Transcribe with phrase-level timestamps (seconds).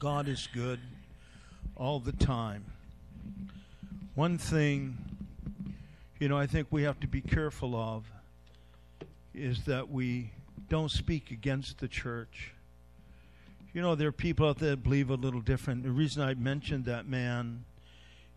[0.00, 0.80] God is good
[1.76, 2.64] all the time.
[4.14, 4.96] One thing,
[6.18, 8.10] you know, I think we have to be careful of
[9.34, 10.30] is that we
[10.70, 12.54] don't speak against the church.
[13.74, 15.82] You know, there are people out there that believe a little different.
[15.82, 17.64] The reason I mentioned that man,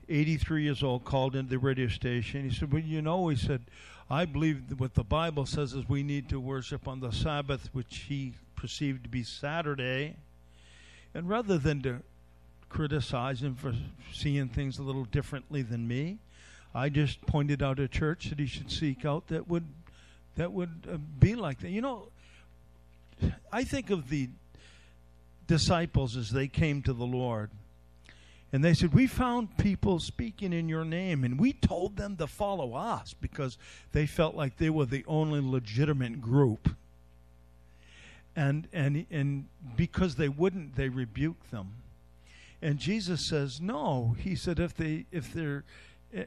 [0.10, 2.44] 83 years old, called into the radio station.
[2.44, 3.62] He said, Well, you know, he said,
[4.10, 8.00] I believe what the Bible says is we need to worship on the Sabbath, which
[8.10, 10.18] he perceived to be Saturday.
[11.14, 12.00] And rather than to
[12.70, 13.74] criticize him for
[14.12, 16.18] seeing things a little differently than me,
[16.74, 19.66] I just pointed out a church that he should seek out that would
[20.36, 21.70] that would uh, be like that.
[21.70, 22.08] You know,
[23.52, 24.30] I think of the
[25.46, 27.52] disciples as they came to the Lord.
[28.52, 32.28] And they said, We found people speaking in your name, and we told them to
[32.28, 33.58] follow us because
[33.92, 36.70] they felt like they were the only legitimate group.
[38.36, 41.74] And, and, and because they wouldn't, they rebuked them.
[42.62, 44.16] And Jesus says, No.
[44.20, 45.64] He said, If, they, if, they're,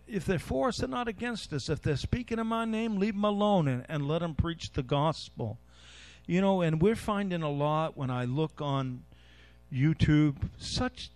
[0.06, 1.69] if they're for us, they're not against us.
[1.69, 4.83] If they're speaking in my name, leave them alone and, and let them preach the
[4.83, 5.58] gospel.
[6.27, 9.05] You know, and we're finding a lot when I look on
[9.73, 11.11] YouTube, such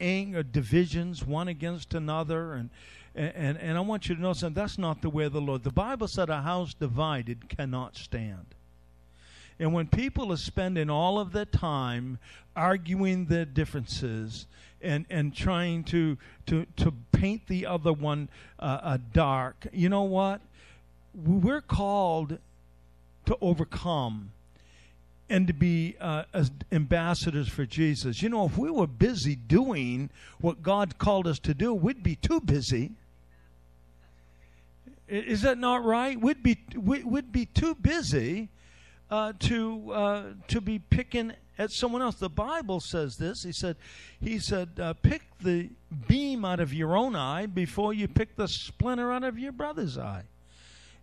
[0.00, 2.70] anger, divisions, one against another, and
[3.14, 4.60] and and I want you to know something.
[4.60, 5.62] That's not the way of the Lord.
[5.62, 8.53] The Bible said, "A house divided cannot stand."
[9.58, 12.18] And when people are spending all of their time
[12.56, 14.46] arguing their differences
[14.82, 20.02] and, and trying to, to, to paint the other one uh, uh, dark, you know
[20.02, 20.40] what?
[21.14, 22.38] We're called
[23.26, 24.32] to overcome
[25.30, 28.22] and to be uh, as ambassadors for Jesus.
[28.22, 30.10] You know, if we were busy doing
[30.40, 32.92] what God called us to do, we'd be too busy.
[35.08, 36.20] Is that not right?
[36.20, 38.48] We'd be we'd be too busy
[39.10, 42.16] uh, to uh, to be picking at someone else.
[42.16, 43.42] The Bible says this.
[43.44, 43.76] He said,
[44.20, 45.70] he said, uh, pick the
[46.08, 49.96] beam out of your own eye before you pick the splinter out of your brother's
[49.96, 50.24] eye.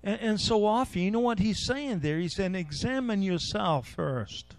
[0.04, 2.20] And, and so often, you know what he's saying there?
[2.20, 4.56] He's saying, examine yourself first.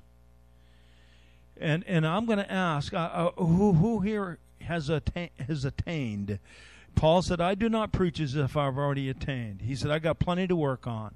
[1.60, 6.38] And and I'm going to ask, uh, uh, who who here has atta- has attained?
[6.94, 9.62] Paul said, I do not preach as if I've already attained.
[9.62, 11.14] He said, I got plenty to work on.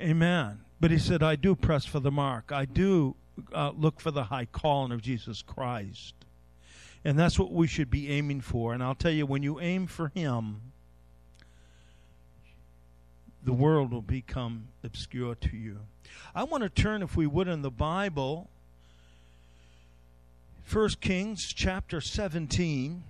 [0.00, 0.60] Amen.
[0.82, 2.50] But he said, I do press for the mark.
[2.50, 3.14] I do
[3.52, 6.12] uh, look for the high calling of Jesus Christ.
[7.04, 8.74] And that's what we should be aiming for.
[8.74, 10.60] And I'll tell you, when you aim for Him,
[13.44, 15.78] the world will become obscure to you.
[16.34, 18.50] I want to turn, if we would, in the Bible,
[20.68, 23.04] 1 Kings chapter 17.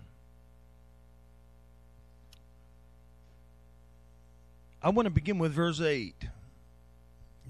[4.83, 6.27] I want to begin with verse 8.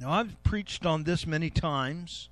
[0.02, 2.28] Now, I've preached on this many times.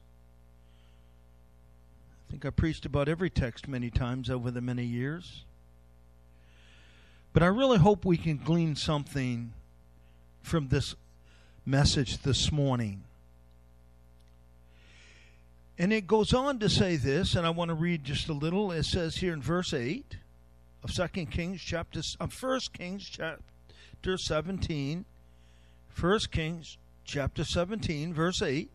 [2.27, 5.45] I think I preached about every text many times over the many years.
[7.33, 9.53] But I really hope we can glean something
[10.43, 10.97] from this
[11.65, 13.05] message this morning.
[15.79, 18.73] And it goes on to say this, and I want to read just a little.
[18.73, 20.17] It says here in verse 8
[20.83, 25.05] of 2 Kings chapter of 1 Kings chapter 17,
[26.01, 26.77] 1 Kings
[27.11, 28.71] chapter 17, verse 8.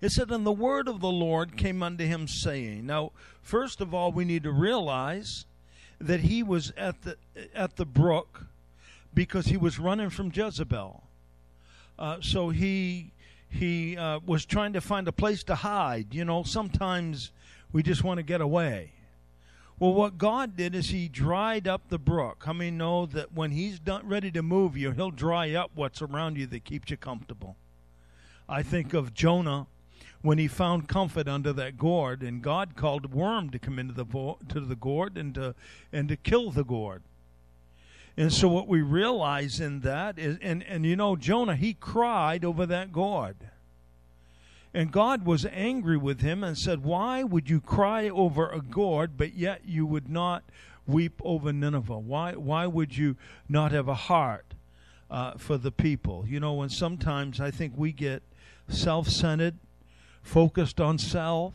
[0.00, 3.10] It said, And the word of the Lord came unto him, saying, Now,
[3.42, 5.44] first of all, we need to realize
[6.00, 7.16] that he was at the
[7.54, 8.46] at the brook
[9.12, 11.02] because he was running from Jezebel.
[11.98, 13.12] Uh, so he
[13.48, 16.14] he uh, was trying to find a place to hide.
[16.14, 17.30] You know, sometimes
[17.72, 18.92] we just want to get away.
[19.78, 22.44] Well, what God did is He dried up the brook.
[22.46, 26.00] How many know that when He's done, ready to move you, He'll dry up what's
[26.00, 27.56] around you that keeps you comfortable?
[28.48, 29.66] I think of Jonah
[30.22, 33.92] when he found comfort under that gourd, and God called a worm to come into
[33.92, 34.04] the
[34.48, 35.54] to the gourd and to
[35.92, 37.02] and to kill the gourd.
[38.16, 42.44] And so what we realize in that is, and, and you know, Jonah, he cried
[42.44, 43.36] over that gourd.
[44.74, 49.16] And God was angry with him and said, Why would you cry over a gourd,
[49.16, 50.42] but yet you would not
[50.84, 52.00] weep over Nineveh?
[52.00, 53.16] Why, why would you
[53.48, 54.54] not have a heart
[55.08, 56.24] uh, for the people?
[56.26, 58.24] You know, and sometimes I think we get
[58.68, 59.54] self centered,
[60.22, 61.54] focused on self,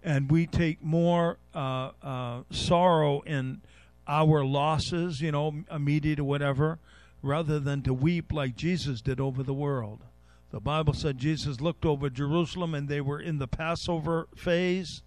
[0.00, 3.62] and we take more uh, uh, sorrow in
[4.06, 6.78] our losses, you know, immediate or whatever,
[7.20, 10.04] rather than to weep like Jesus did over the world.
[10.50, 15.02] The Bible said Jesus looked over Jerusalem and they were in the Passover phase,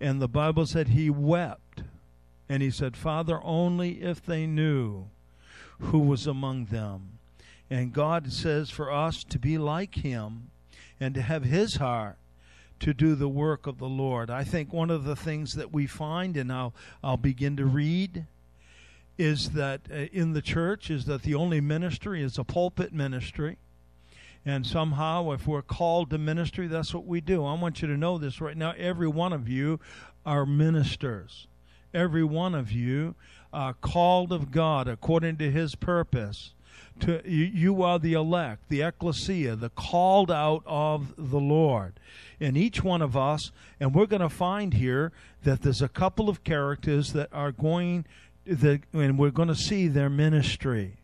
[0.00, 1.82] and the Bible said he wept.
[2.48, 5.06] And he said, Father, only if they knew
[5.78, 7.18] who was among them.
[7.70, 10.50] And God says for us to be like him
[10.98, 12.16] and to have his heart
[12.80, 14.30] to do the work of the Lord.
[14.30, 18.26] I think one of the things that we find, and I'll, I'll begin to read,
[19.16, 23.58] is that uh, in the church is that the only ministry is a pulpit ministry.
[24.46, 27.44] And somehow, if we're called to ministry, that's what we do.
[27.44, 28.72] I want you to know this right now.
[28.78, 29.80] Every one of you
[30.24, 31.46] are ministers.
[31.92, 33.14] Every one of you
[33.52, 36.54] are called of God according to His purpose.
[37.00, 41.94] To you, are the elect, the ecclesia, the called out of the Lord.
[42.38, 46.28] And each one of us, and we're going to find here that there's a couple
[46.28, 48.04] of characters that are going,
[48.44, 50.99] that, and we're going to see their ministry.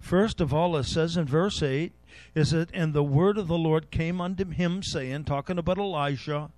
[0.00, 1.92] First of all, it says in verse 8,
[2.34, 6.50] is it, and the word of the Lord came unto him, saying, talking about Elijah,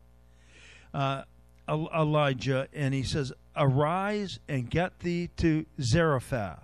[0.93, 1.23] uh,
[1.69, 6.63] Elijah, and he says, Arise and get thee to Zarephath,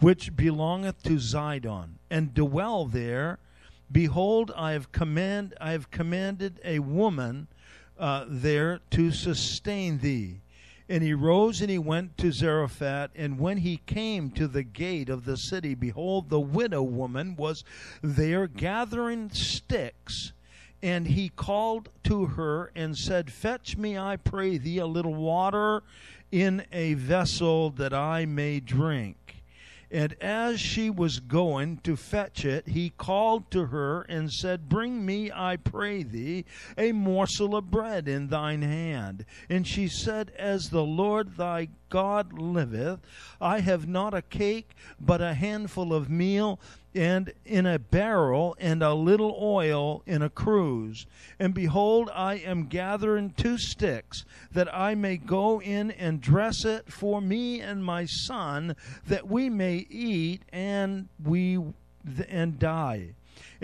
[0.00, 3.38] which belongeth to Zidon, and dwell there.
[3.90, 7.46] Behold, I have command I have commanded a woman
[7.98, 10.40] uh, there to sustain thee.
[10.88, 13.10] And he rose and he went to Zarephath.
[13.14, 17.64] And when he came to the gate of the city, behold, the widow woman was
[18.02, 20.32] there gathering sticks.
[20.82, 25.82] And he called to her and said, Fetch me, I pray thee, a little water
[26.30, 29.23] in a vessel that I may drink.
[29.94, 35.06] And as she was going to fetch it, he called to her and said, Bring
[35.06, 36.46] me, I pray thee,
[36.76, 39.24] a morsel of bread in thine hand.
[39.48, 42.98] And she said, As the Lord thy God liveth,
[43.40, 46.58] I have not a cake, but a handful of meal
[46.92, 51.06] and in a barrel, and a little oil in a cruse.
[51.38, 56.92] And behold, I am gathering two sticks, that I may go in and dress it
[56.92, 58.74] for me and my son,
[59.06, 61.60] that we may eat and we
[62.28, 63.14] and die.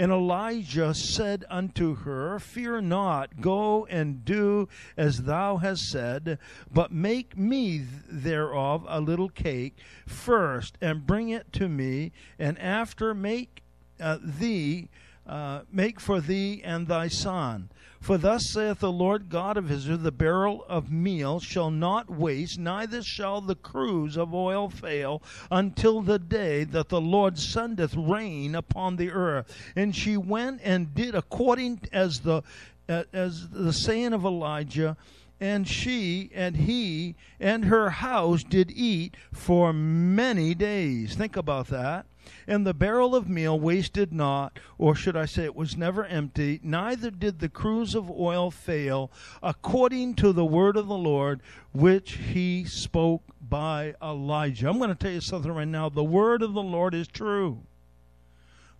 [0.00, 4.67] And Elijah said unto her, Fear not, go and do
[4.97, 6.38] as thou hast said,
[6.73, 9.76] but make me thereof a little cake
[10.06, 13.62] first, and bring it to me, and after make
[14.00, 14.88] uh, thee
[15.26, 17.70] uh, make for thee and thy son.
[18.00, 22.58] For thus saith the Lord God of Israel The barrel of meal shall not waste,
[22.58, 28.55] neither shall the cruse of oil fail, until the day that the Lord sendeth rain
[28.55, 29.55] upon the earth.
[29.76, 32.43] And she went and did according as the
[32.88, 34.97] as the saying of Elijah
[35.41, 41.14] and she and he and her house did eat for many days.
[41.14, 42.06] Think about that.
[42.47, 46.61] And the barrel of meal wasted not, or should I say it was never empty,
[46.62, 49.11] neither did the cruse of oil fail,
[49.43, 51.41] according to the word of the Lord,
[51.73, 54.69] which he spoke by Elijah.
[54.69, 55.88] I'm going to tell you something right now.
[55.88, 57.61] The word of the Lord is true.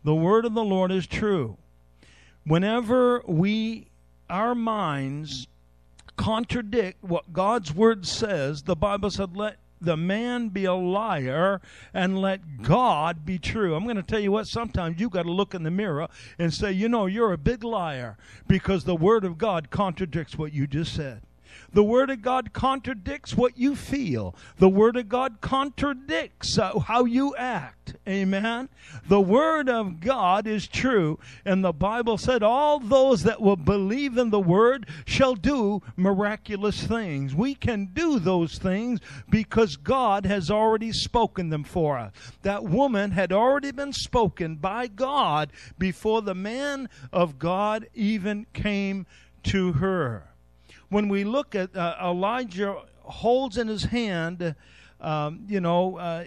[0.03, 1.59] The word of the Lord is true.
[2.45, 3.89] Whenever we,
[4.31, 5.47] our minds,
[6.17, 11.61] contradict what God's word says, the Bible said, let the man be a liar
[11.95, 13.75] and let God be true.
[13.75, 16.53] I'm going to tell you what, sometimes you've got to look in the mirror and
[16.53, 18.17] say, you know, you're a big liar
[18.47, 21.23] because the Word of God contradicts what you just said.
[21.73, 24.35] The Word of God contradicts what you feel.
[24.59, 27.95] The Word of God contradicts uh, how you act.
[28.09, 28.69] Amen.
[29.09, 31.19] The Word of God is true.
[31.45, 36.83] And the Bible said, All those that will believe in the Word shall do miraculous
[36.83, 37.35] things.
[37.35, 42.13] We can do those things because God has already spoken them for us.
[42.43, 49.07] That woman had already been spoken by God before the man of God even came
[49.45, 50.30] to her
[50.91, 54.55] when we look at uh, Elijah holds in his hand,
[55.01, 56.25] um, you know, uh,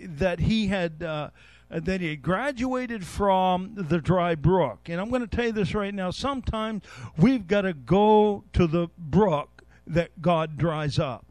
[0.00, 1.02] that he had.
[1.02, 1.30] Uh,
[1.70, 4.90] that he graduated from the dry brook.
[4.90, 6.10] And I'm going to tell you this right now.
[6.10, 6.82] Sometimes
[7.16, 11.24] we've got to go to the brook that God dries up.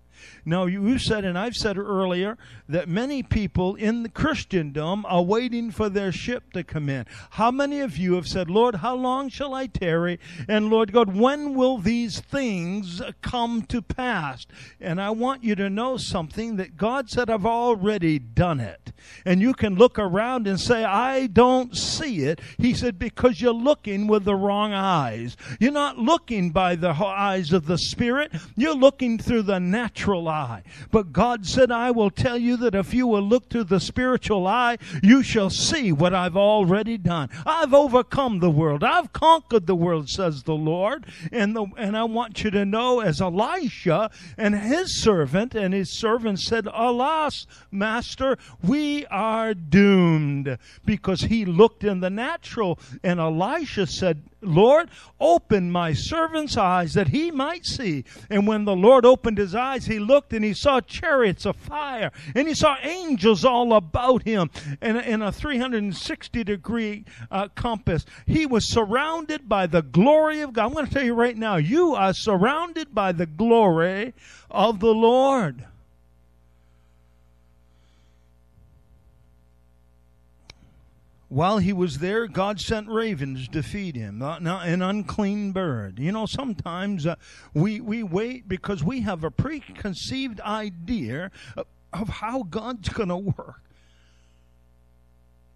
[0.46, 2.38] Now, you said, and I've said earlier,
[2.68, 7.06] that many people in the Christendom are waiting for their ship to come in.
[7.32, 10.20] How many of you have said, Lord, how long shall I tarry?
[10.48, 14.46] And Lord God, when will these things come to pass?
[14.80, 18.92] And I want you to know something that God said, I've already done it.
[19.26, 22.40] And you can look around and say, I don't see it.
[22.58, 25.36] He said, because you're looking with the wrong eyes.
[25.60, 30.64] You're not looking by the eyes of the Spirit, you're looking through the natural eye.
[30.92, 34.48] But God said, I will tell you that if you will look through the spiritual
[34.48, 37.30] eye, you shall see what I've already done.
[37.46, 38.84] I've overcome the world.
[38.84, 41.06] I've conquered the world, says the Lord.
[41.32, 45.92] And, the, and I want you to know, as Elisha and his servant, and his
[45.92, 50.58] servant said, Alas, Master, we are doomed.
[50.86, 57.10] Because he looked in the natural, and Elisha said, Lord, open my servant's eyes that
[57.10, 58.04] he might see.
[58.30, 62.12] And when the Lord opened his eyes, he looked and he saw chariots of fire,
[62.36, 64.50] and he saw angels all about him
[64.82, 68.06] in, in a 360 degree uh, compass.
[68.26, 70.66] He was surrounded by the glory of God.
[70.66, 74.14] I'm going to tell you right now, you are surrounded by the glory
[74.50, 75.66] of the Lord.
[81.32, 85.98] While he was there, God sent ravens to feed him, an unclean bird.
[85.98, 87.16] You know, sometimes uh,
[87.54, 93.16] we, we wait because we have a preconceived idea of, of how God's going to
[93.16, 93.62] work.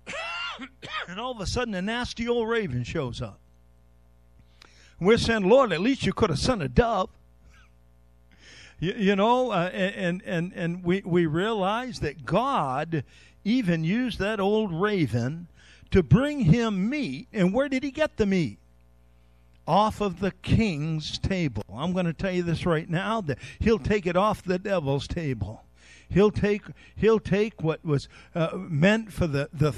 [1.10, 3.42] and all of a sudden, a nasty old raven shows up.
[4.98, 7.10] We're saying, Lord, at least you could have sent a dove.
[8.80, 13.06] You, know, uh, and, and, and we, we realize that God
[13.46, 15.48] even used that old raven
[15.92, 17.28] to bring him meat.
[17.34, 18.60] And where did he get the meat?
[19.68, 21.64] Off of the king's table.
[21.74, 25.08] I'm going to tell you this right now that he'll take it off the devil's
[25.08, 25.64] table.
[26.08, 26.62] He'll take
[26.96, 29.72] he'll take what was uh, meant for the the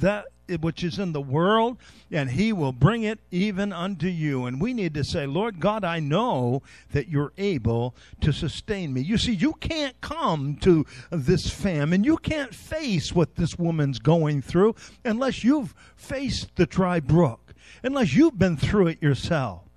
[0.00, 0.26] that
[0.60, 1.76] which is in the world,
[2.10, 4.46] and He will bring it even unto you.
[4.46, 6.62] And we need to say, Lord God, I know
[6.92, 9.02] that you're able to sustain me.
[9.02, 14.42] You see, you can't come to this famine, you can't face what this woman's going
[14.42, 14.74] through
[15.04, 19.67] unless you've faced the dry brook, unless you've been through it yourself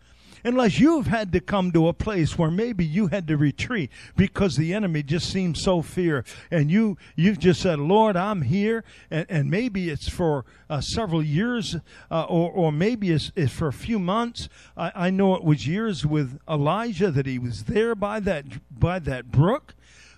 [0.43, 4.55] unless you've had to come to a place where maybe you had to retreat because
[4.55, 8.83] the enemy just seems so fear and you you've just said lord i'm here.
[9.09, 11.75] And, and maybe it's for uh, several years
[12.09, 14.47] uh, or, or maybe it's, it's, for a few months.
[14.77, 18.99] I, I know it was years with elijah that he was there by that by
[18.99, 19.75] that brook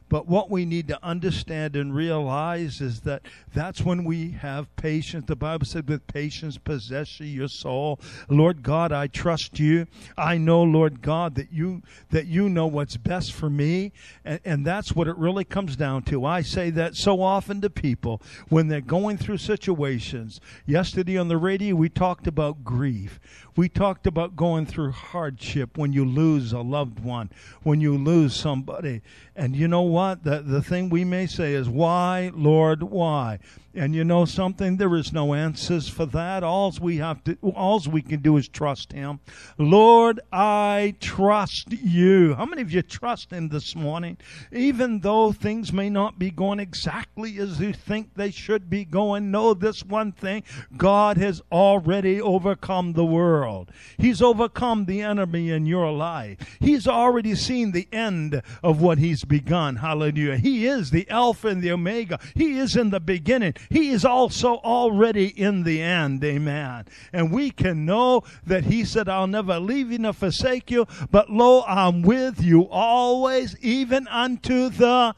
[0.09, 5.25] but what we need to understand and realize is that that's when we have patience.
[5.25, 7.99] The Bible said, with patience possess ye your soul.
[8.29, 9.87] Lord God, I trust you.
[10.17, 11.81] I know, Lord God, that you
[12.11, 13.91] that you know what's best for me.
[14.23, 16.25] And, and that's what it really comes down to.
[16.25, 20.39] I say that so often to people when they're going through situations.
[20.65, 23.19] Yesterday on the radio, we talked about grief.
[23.55, 27.29] We talked about going through hardship when you lose a loved one,
[27.61, 29.01] when you lose somebody.
[29.35, 30.23] And you know what?
[30.23, 33.39] The, the thing we may say is, Why, Lord, why?
[33.75, 34.77] And you know something?
[34.77, 36.43] There is no answers for that.
[36.43, 39.19] All we have to, all we can do is trust Him.
[39.57, 42.35] Lord, I trust you.
[42.35, 44.17] How many of you trust Him this morning?
[44.51, 49.31] Even though things may not be going exactly as you think they should be going,
[49.31, 50.43] know this one thing:
[50.77, 53.71] God has already overcome the world.
[53.97, 56.57] He's overcome the enemy in your life.
[56.59, 59.77] He's already seen the end of what He's begun.
[59.77, 60.37] Hallelujah.
[60.37, 62.19] He is the Alpha and the Omega.
[62.35, 63.55] He is in the beginning.
[63.69, 66.23] He is also already in the end.
[66.23, 66.85] Amen.
[67.11, 71.29] And we can know that He said, I'll never leave you nor forsake you, but
[71.29, 75.15] lo, I'm with you always, even unto the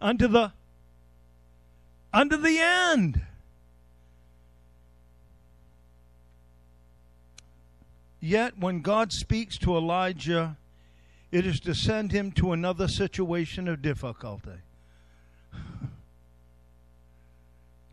[0.00, 0.52] unto the
[2.12, 3.22] unto the end.
[8.20, 10.56] Yet when God speaks to Elijah,
[11.32, 14.60] it is to send him to another situation of difficulty.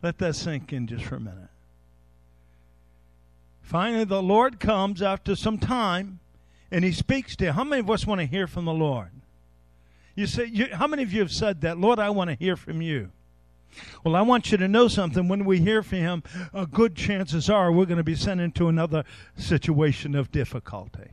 [0.01, 1.49] Let that sink in just for a minute.
[3.61, 6.19] Finally, the Lord comes after some time
[6.71, 7.51] and he speaks to you.
[7.51, 9.09] How many of us want to hear from the Lord?
[10.15, 11.77] You say, you, how many of you have said that?
[11.77, 13.11] Lord, I want to hear from you.
[14.03, 15.27] Well, I want you to know something.
[15.27, 16.23] When we hear from him,
[16.71, 19.03] good chances are we're going to be sent into another
[19.35, 21.11] situation of difficulty.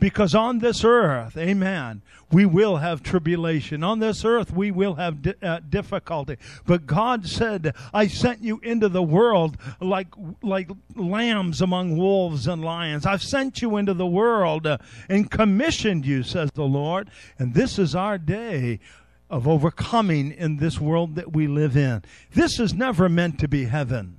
[0.00, 2.00] Because on this earth, amen,
[2.32, 3.84] we will have tribulation.
[3.84, 6.38] On this earth, we will have di- uh, difficulty.
[6.64, 10.08] But God said, I sent you into the world like,
[10.42, 13.04] like lambs among wolves and lions.
[13.04, 14.78] I've sent you into the world uh,
[15.10, 17.10] and commissioned you, says the Lord.
[17.38, 18.80] And this is our day
[19.28, 22.02] of overcoming in this world that we live in.
[22.32, 24.16] This is never meant to be heaven.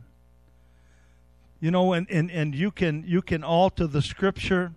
[1.60, 4.74] You know, and, and, and you can you can alter the scripture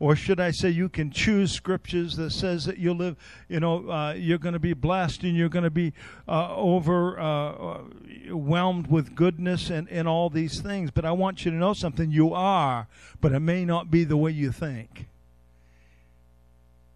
[0.00, 3.16] or should I say, you can choose scriptures that says that you live,
[3.48, 5.92] you know, uh, you're going to be blessed and you're going to be
[6.26, 7.66] uh, overwhelmed
[8.86, 10.90] uh, with goodness and, and all these things.
[10.90, 12.10] But I want you to know something.
[12.10, 12.88] You are,
[13.20, 15.06] but it may not be the way you think.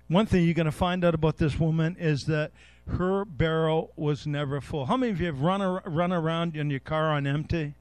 [0.09, 2.53] One thing you're going to find out about this woman is that
[2.89, 4.87] her barrel was never full.
[4.87, 7.75] How many of you have run, run around in your car on empty?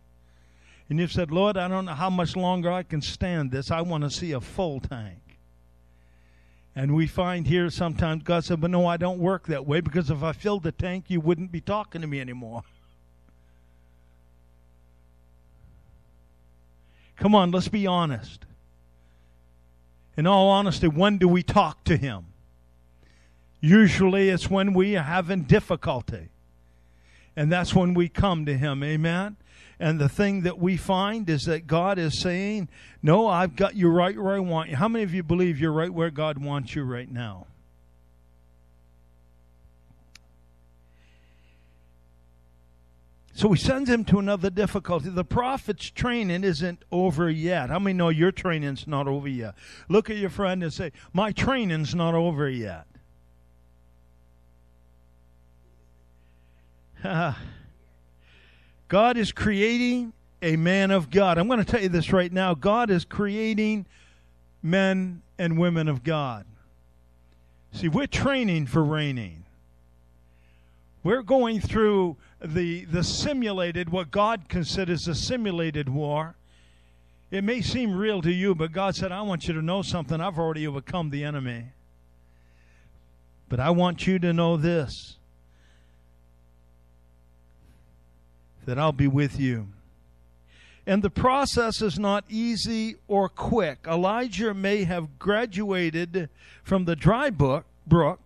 [0.94, 3.72] And you've said, Lord, I don't know how much longer I can stand this.
[3.72, 5.40] I want to see a full tank.
[6.76, 10.12] And we find here sometimes God said, But no, I don't work that way because
[10.12, 12.62] if I filled the tank, you wouldn't be talking to me anymore.
[17.18, 18.46] Come on, let's be honest.
[20.16, 22.26] In all honesty, when do we talk to Him?
[23.62, 26.30] Usually it's when we are having difficulty.
[27.36, 28.84] And that's when we come to Him.
[28.84, 29.38] Amen?
[29.80, 32.70] And the thing that we find is that God is saying,
[33.02, 34.76] No, I've got you right where I want you.
[34.76, 37.48] How many of you believe you're right where God wants you right now?
[43.36, 45.10] So he sends him to another difficulty.
[45.10, 47.72] The prophet's training isn't over yet.
[47.72, 49.56] How many know your training's not over yet?
[49.90, 52.86] Look at your friend and say, My training's not over yet.
[58.88, 61.38] God is creating a man of God.
[61.38, 62.54] I'm going to tell you this right now.
[62.54, 63.86] God is creating
[64.62, 66.46] men and women of God.
[67.72, 69.46] See, we're training for reigning.
[71.04, 76.36] We're going through the, the simulated, what God considers a simulated war.
[77.32, 80.22] It may seem real to you, but God said, I want you to know something.
[80.22, 81.66] I've already overcome the enemy.
[83.50, 85.18] But I want you to know this
[88.66, 89.68] that I'll be with you.
[90.86, 93.86] And the process is not easy or quick.
[93.88, 96.30] Elijah may have graduated
[96.64, 98.20] from the dry book, brook,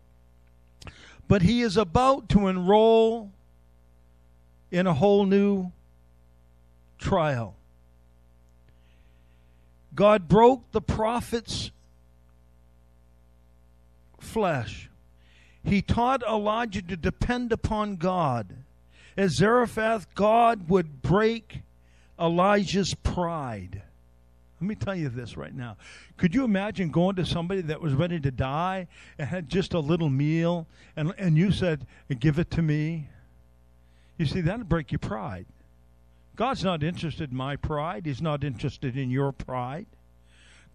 [1.28, 3.32] but he is about to enroll
[4.72, 5.72] in a whole new
[6.98, 7.56] trial.
[9.94, 11.72] God broke the prophet's
[14.20, 14.90] flesh.
[15.64, 18.48] He taught Elijah to depend upon God.
[19.18, 21.62] As Zarephath, God would break
[22.20, 23.82] Elijah's pride.
[24.62, 25.78] Let me tell you this right now.
[26.18, 29.80] Could you imagine going to somebody that was ready to die and had just a
[29.80, 31.86] little meal and, and you said,
[32.20, 33.10] Give it to me?
[34.18, 35.46] You see, that'll break your pride.
[36.36, 39.88] God's not interested in my pride, He's not interested in your pride.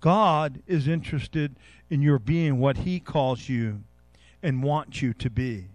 [0.01, 1.55] God is interested
[1.89, 3.83] in your being what He calls you
[4.43, 5.67] and wants you to be.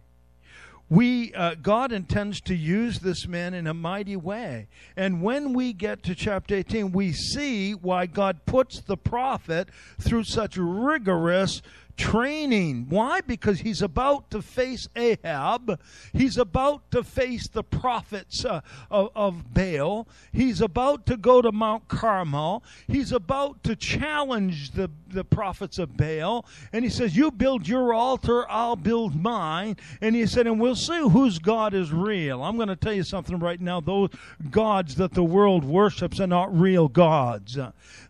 [0.89, 4.67] We, uh, God intends to use this man in a mighty way.
[4.95, 9.67] And when we get to chapter 18, we see why God puts the prophet
[9.99, 11.61] through such rigorous
[11.97, 12.85] training.
[12.89, 13.21] Why?
[13.21, 15.79] Because he's about to face Ahab.
[16.13, 20.07] He's about to face the prophets uh, of, of Baal.
[20.31, 22.63] He's about to go to Mount Carmel.
[22.87, 26.45] He's about to challenge the, the prophets of Baal.
[26.71, 29.77] And he says, You build your altar, I'll build mine.
[29.99, 32.43] And he said, And we'll see whose God is real.
[32.43, 33.81] I'm going to tell you something right now.
[33.81, 34.11] Those
[34.51, 37.57] gods that the world worships are not real gods.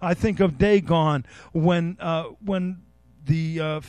[0.02, 2.82] I think of Dagon when, uh, when
[3.27, 3.81] the uh,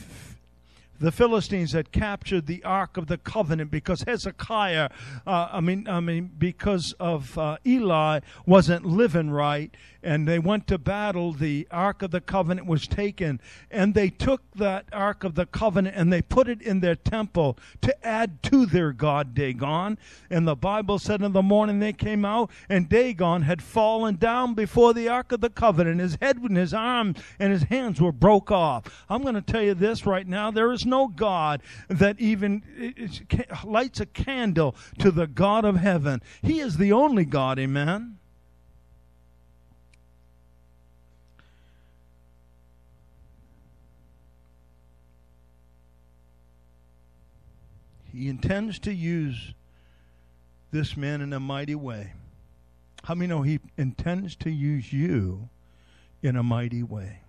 [1.00, 4.90] the Philistines had captured the Ark of the Covenant because Hezekiah,
[5.26, 10.66] uh, I mean, I mean, because of uh, Eli wasn't living right, and they went
[10.68, 11.32] to battle.
[11.32, 15.96] The Ark of the Covenant was taken, and they took that Ark of the Covenant
[15.96, 19.98] and they put it in their temple to add to their god Dagon.
[20.30, 24.54] And the Bible said in the morning they came out, and Dagon had fallen down
[24.54, 26.00] before the Ark of the Covenant.
[26.00, 29.04] His head and his arms and his hands were broke off.
[29.08, 32.62] I'm going to tell you this right now: there is no God that even
[33.64, 36.22] lights a candle to the God of heaven.
[36.42, 37.58] He is the only God.
[37.58, 38.18] Amen.
[48.12, 49.54] He intends to use
[50.72, 52.14] this man in a mighty way.
[53.04, 55.48] How many know he intends to use you
[56.20, 57.20] in a mighty way?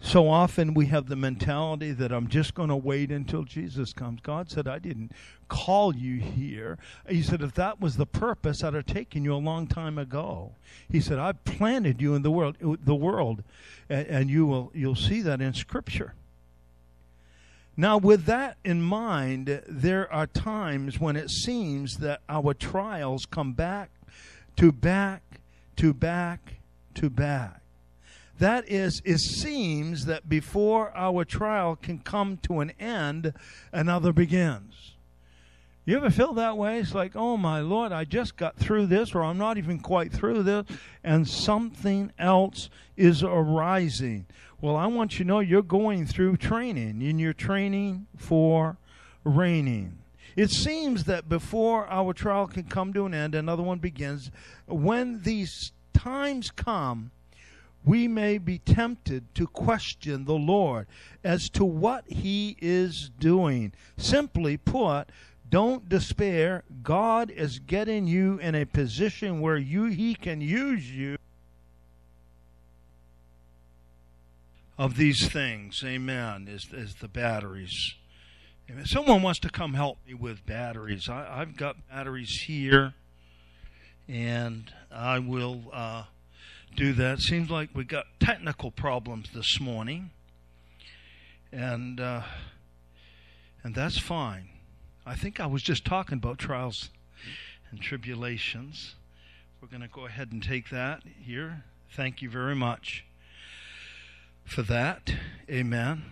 [0.00, 4.20] So often we have the mentality that I'm just going to wait until Jesus comes.
[4.20, 5.12] God said, I didn't
[5.48, 6.78] call you here.
[7.08, 10.52] He said, if that was the purpose, I'd have taken you a long time ago.
[10.90, 13.42] He said, I've planted you in the world, the world,
[13.88, 16.14] and, and you will you'll see that in Scripture.
[17.76, 23.52] Now, with that in mind, there are times when it seems that our trials come
[23.52, 23.90] back
[24.56, 25.22] to back
[25.76, 26.54] to back
[26.94, 27.63] to back.
[28.38, 33.32] That is, it seems that before our trial can come to an end,
[33.72, 34.94] another begins.
[35.86, 36.78] You ever feel that way?
[36.80, 40.12] It's like, oh my Lord, I just got through this, or I'm not even quite
[40.12, 40.66] through this,
[41.04, 44.24] and something else is arising.
[44.62, 48.78] Well, I want you to know you're going through training, and you're training for
[49.24, 49.98] reigning.
[50.36, 54.30] It seems that before our trial can come to an end, another one begins.
[54.66, 57.10] When these times come,
[57.84, 60.86] we may be tempted to question the Lord
[61.22, 63.72] as to what He is doing.
[63.96, 65.06] Simply put,
[65.50, 66.64] don't despair.
[66.82, 71.18] God is getting you in a position where you He can use you
[74.78, 75.82] of these things.
[75.84, 76.48] Amen.
[76.48, 77.94] Is is the batteries.
[78.66, 82.94] If someone wants to come help me with batteries, I, have got batteries here,
[84.08, 85.64] and I will.
[85.70, 86.04] Uh,
[86.76, 87.20] do that.
[87.20, 90.10] Seems like we got technical problems this morning,
[91.52, 92.22] and uh,
[93.62, 94.48] and that's fine.
[95.06, 96.90] I think I was just talking about trials
[97.70, 98.94] and tribulations.
[99.60, 101.64] We're going to go ahead and take that here.
[101.90, 103.04] Thank you very much
[104.44, 105.14] for that.
[105.48, 106.04] Amen.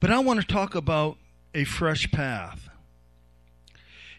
[0.00, 1.16] But I want to talk about
[1.54, 2.68] a fresh path.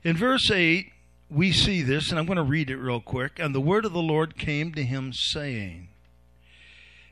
[0.04, 0.92] In verse 8,
[1.30, 3.40] we see this, and I'm going to read it real quick.
[3.40, 5.90] And the word of the Lord came to him, saying,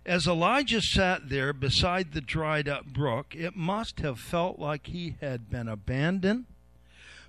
[0.05, 5.15] As Elijah sat there beside the dried up brook, it must have felt like he
[5.21, 6.45] had been abandoned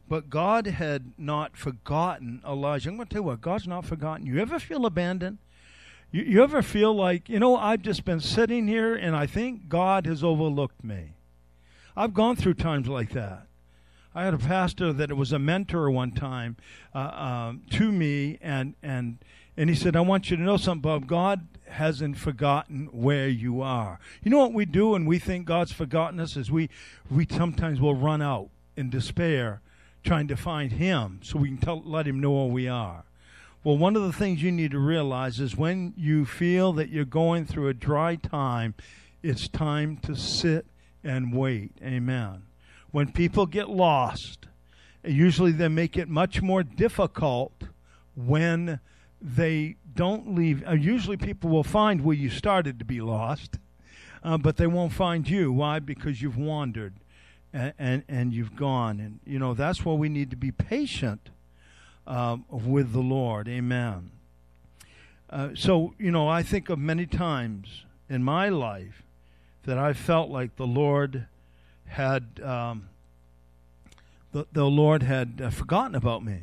[0.09, 2.91] but God had not forgotten Elijah.
[2.91, 4.39] I'm going to tell you what, God's not forgotten you.
[4.39, 5.39] Ever feel abandoned?
[6.13, 9.69] You, you ever feel like, you know, I've just been sitting here and I think
[9.69, 11.15] God has overlooked me?
[11.97, 13.47] I've gone through times like that.
[14.15, 16.57] I had a pastor that was a mentor one time
[16.95, 19.19] uh, um, to me, and, and,
[19.57, 21.07] and he said, I want you to know something, Bob.
[21.09, 23.99] God hasn't forgotten where you are.
[24.23, 26.71] You know what we do when we think God's forgotten us is we,
[27.11, 29.61] we sometimes will run out in despair
[30.05, 33.05] trying to find Him so we can tell, let Him know where we are.
[33.65, 37.05] Well, one of the things you need to realize is when you feel that you're
[37.05, 38.75] going through a dry time,
[39.23, 40.67] it's time to sit
[41.03, 41.73] and wait.
[41.83, 42.43] Amen.
[42.95, 44.47] When people get lost,
[45.03, 47.65] usually they make it much more difficult
[48.15, 48.79] when
[49.21, 50.65] they don't leave.
[50.65, 53.59] Uh, usually people will find where you started to be lost,
[54.23, 55.51] uh, but they won't find you.
[55.51, 55.81] Why?
[55.81, 56.95] Because you've wandered
[57.53, 59.01] and, and, and you've gone.
[59.01, 61.31] And, you know, that's why we need to be patient
[62.07, 63.49] um, with the Lord.
[63.49, 64.13] Amen.
[65.29, 69.03] Uh, so, you know, I think of many times in my life
[69.65, 71.27] that I felt like the Lord
[71.95, 72.89] had um,
[74.33, 76.41] the, the Lord had uh, forgotten about me.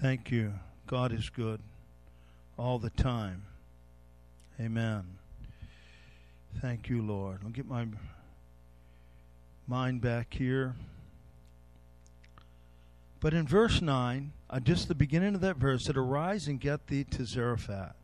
[0.00, 0.54] Thank you.
[0.86, 1.60] God is good
[2.56, 3.42] all the time.
[4.58, 5.04] Amen.
[6.62, 7.40] Thank you, Lord.
[7.44, 7.86] I'll get my
[9.66, 10.74] mind back here.
[13.20, 16.86] But in verse 9, uh, just the beginning of that verse, it arise and get
[16.86, 17.96] thee to Zarephath,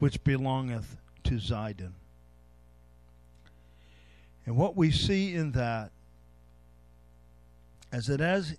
[0.00, 1.92] which belongeth to Zidon.
[4.48, 5.90] And what we see in that
[7.92, 8.56] is that, as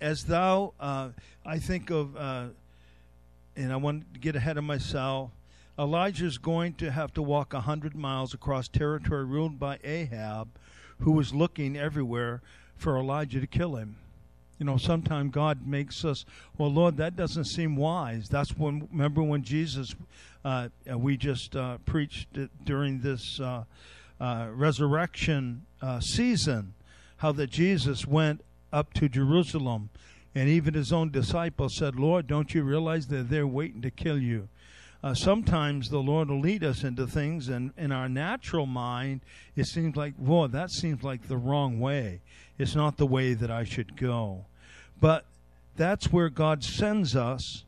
[0.00, 1.10] as thou, uh,
[1.44, 2.46] I think of, uh,
[3.54, 5.30] and I want to get ahead of myself.
[5.78, 10.48] Elijah is going to have to walk a hundred miles across territory ruled by Ahab,
[11.00, 12.40] who was looking everywhere
[12.78, 13.96] for Elijah to kill him.
[14.58, 16.24] You know, sometimes God makes us,
[16.56, 18.30] well, Lord, that doesn't seem wise.
[18.30, 19.94] That's when, remember when Jesus,
[20.46, 22.28] uh, we just uh, preached
[22.64, 23.64] during this uh,
[24.20, 26.74] uh resurrection uh, season,
[27.18, 29.90] how that Jesus went up to Jerusalem,
[30.34, 34.18] and even his own disciples said, Lord, don't you realize that they're waiting to kill
[34.18, 34.48] you?
[35.02, 39.22] uh, sometimes the Lord will lead us into things, and in our natural mind,
[39.56, 42.20] it seems like, whoa, that seems like the wrong way.
[42.58, 44.44] It's not the way that I should go.
[45.00, 45.24] But
[45.76, 47.64] that's where God sends us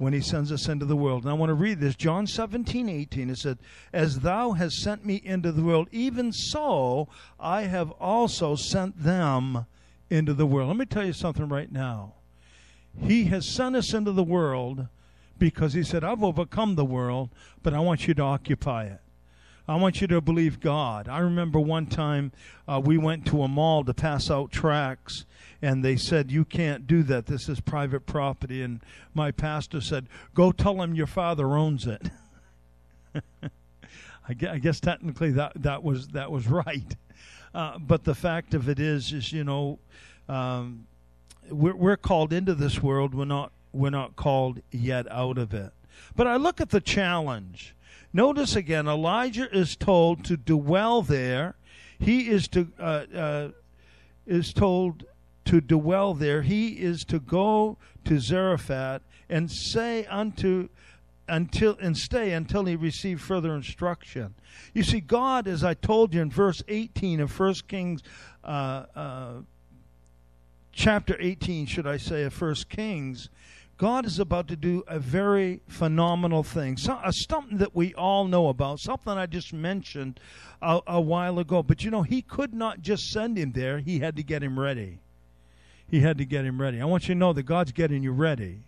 [0.00, 1.24] when he sends us into the world.
[1.24, 1.94] And I want to read this.
[1.94, 3.28] John 17, 18.
[3.28, 3.58] It said,
[3.92, 7.06] As thou hast sent me into the world, even so
[7.38, 9.66] I have also sent them
[10.08, 10.68] into the world.
[10.68, 12.14] Let me tell you something right now.
[12.98, 14.86] He has sent us into the world
[15.38, 17.28] because he said, I've overcome the world,
[17.62, 19.00] but I want you to occupy it.
[19.68, 21.08] I want you to believe God.
[21.08, 22.32] I remember one time
[22.66, 25.26] uh, we went to a mall to pass out tracts,
[25.62, 27.26] and they said, You can't do that.
[27.26, 28.62] This is private property.
[28.62, 28.80] And
[29.14, 32.10] my pastor said, Go tell him your father owns it.
[34.28, 36.96] I guess technically that, that was that was right,
[37.52, 39.80] uh, but the fact of it is, is you know,
[40.28, 40.86] um,
[41.50, 43.12] we're, we're called into this world.
[43.12, 45.72] We're not we're not called yet out of it.
[46.14, 47.74] But I look at the challenge.
[48.12, 51.56] Notice again, Elijah is told to dwell there.
[51.98, 53.48] He is to uh, uh,
[54.26, 55.04] is told
[55.50, 56.42] to dwell there.
[56.42, 60.68] He is to go to Zarephath and say unto
[61.26, 64.34] until and stay until he receive further instruction.
[64.74, 68.00] You see, God, as I told you in verse 18 of First Kings,
[68.44, 69.32] uh, uh
[70.70, 73.28] chapter 18, should I say, of First Kings,
[73.76, 78.28] God is about to do a very phenomenal thing, so, uh, something that we all
[78.28, 80.20] know about, something I just mentioned
[80.62, 81.64] a, a while ago.
[81.64, 84.56] But you know, He could not just send him there, He had to get him
[84.56, 85.00] ready.
[85.90, 86.80] He had to get him ready.
[86.80, 88.60] I want you to know that God's getting you ready.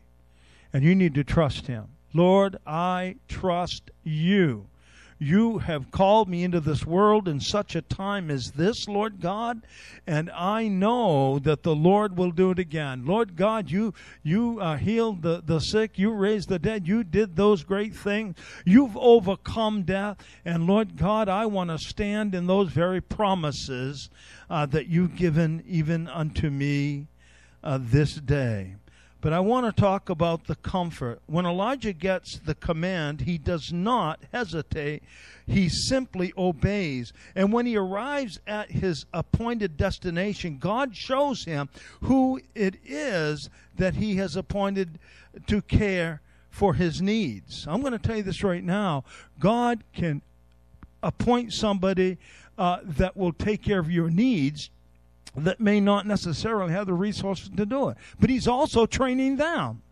[0.72, 1.88] And you need to trust Him.
[2.14, 4.66] Lord, I trust you.
[5.18, 9.62] You have called me into this world in such a time as this, Lord God,
[10.04, 13.06] and I know that the Lord will do it again.
[13.06, 17.37] Lord God, you you uh, healed the, the sick, you raised the dead, you did
[17.37, 18.35] those great things.
[18.64, 24.11] You've overcome death, and Lord God, I want to stand in those very promises
[24.50, 27.06] uh, that you've given even unto me
[27.62, 28.75] uh, this day.
[29.22, 31.22] But I want to talk about the comfort.
[31.27, 35.05] When Elijah gets the command, he does not hesitate.
[35.46, 37.12] He simply obeys.
[37.37, 41.68] And when he arrives at his appointed destination, God shows him
[42.01, 44.98] who it is that he has appointed
[45.46, 46.20] to care
[46.51, 47.64] for his needs.
[47.68, 49.05] I'm going to tell you this right now
[49.38, 50.20] God can
[51.01, 52.18] appoint somebody
[52.59, 54.70] uh, that will take care of your needs
[55.37, 57.97] that may not necessarily have the resources to do it.
[58.21, 59.83] But he's also training them.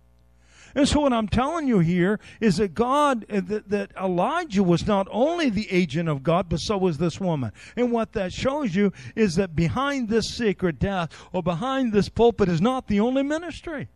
[0.74, 4.87] And so, what I'm telling you here is that God, uh, that, that, Elijah was
[4.87, 7.50] not only the agent of God, but so was this woman.
[7.74, 12.48] And what that shows you is that behind this secret death or behind this pulpit
[12.48, 13.88] is not the only ministry.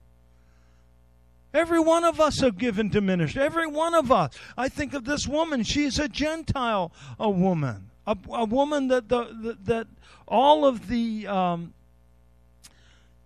[1.52, 3.40] Every one of us are given to ministry.
[3.40, 4.36] Every one of us.
[4.56, 5.62] I think of this woman.
[5.62, 9.86] She's a Gentile, a woman a, a woman that the, the, that
[10.26, 11.74] all of the um,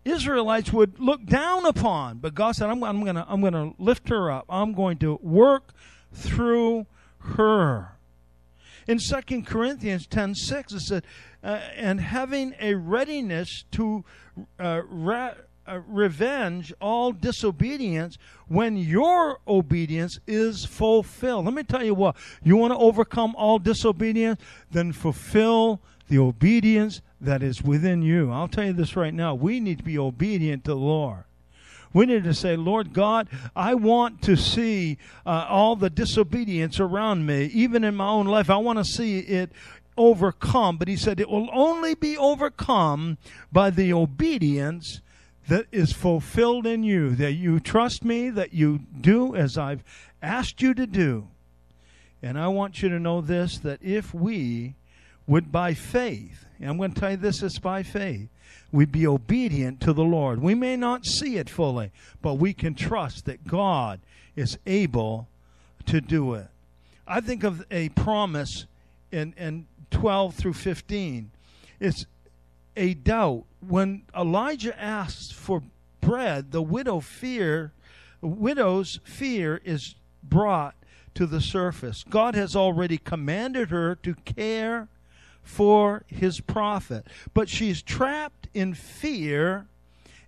[0.04, 2.18] Israelites would look down upon.
[2.18, 4.44] But God said, I'm, I'm going to I'm going to lift her up.
[4.48, 5.72] I'm going to work
[6.12, 6.86] through
[7.18, 7.92] her.
[8.86, 11.04] In 2 Corinthians 10 6, it said,
[11.44, 14.04] uh, and having a readiness to
[14.58, 14.80] uh,
[15.68, 21.44] uh, revenge all disobedience when your obedience is fulfilled.
[21.44, 24.40] Let me tell you what, you want to overcome all disobedience?
[24.70, 28.30] Then fulfill the obedience that is within you.
[28.32, 29.34] I'll tell you this right now.
[29.34, 31.24] We need to be obedient to the Lord.
[31.92, 37.26] We need to say, Lord God, I want to see uh, all the disobedience around
[37.26, 38.50] me, even in my own life.
[38.50, 39.50] I want to see it
[39.96, 40.76] overcome.
[40.76, 43.18] But he said it will only be overcome
[43.50, 45.00] by the obedience
[45.48, 49.82] that is fulfilled in you, that you trust me, that you do as I've
[50.22, 51.28] asked you to do.
[52.22, 54.74] And I want you to know this that if we
[55.26, 58.28] would by faith, and I'm going to tell you this is by faith,
[58.72, 60.42] we'd be obedient to the Lord.
[60.42, 64.00] We may not see it fully, but we can trust that God
[64.36, 65.28] is able
[65.86, 66.48] to do it.
[67.06, 68.66] I think of a promise
[69.10, 71.30] in, in 12 through 15.
[71.80, 72.04] It's
[72.76, 73.44] a doubt.
[73.68, 75.62] When Elijah asks for
[76.00, 77.72] bread, the widow fear,
[78.22, 80.74] widow's fear is brought
[81.14, 82.02] to the surface.
[82.08, 84.88] God has already commanded her to care
[85.42, 89.66] for his prophet, but she's trapped in fear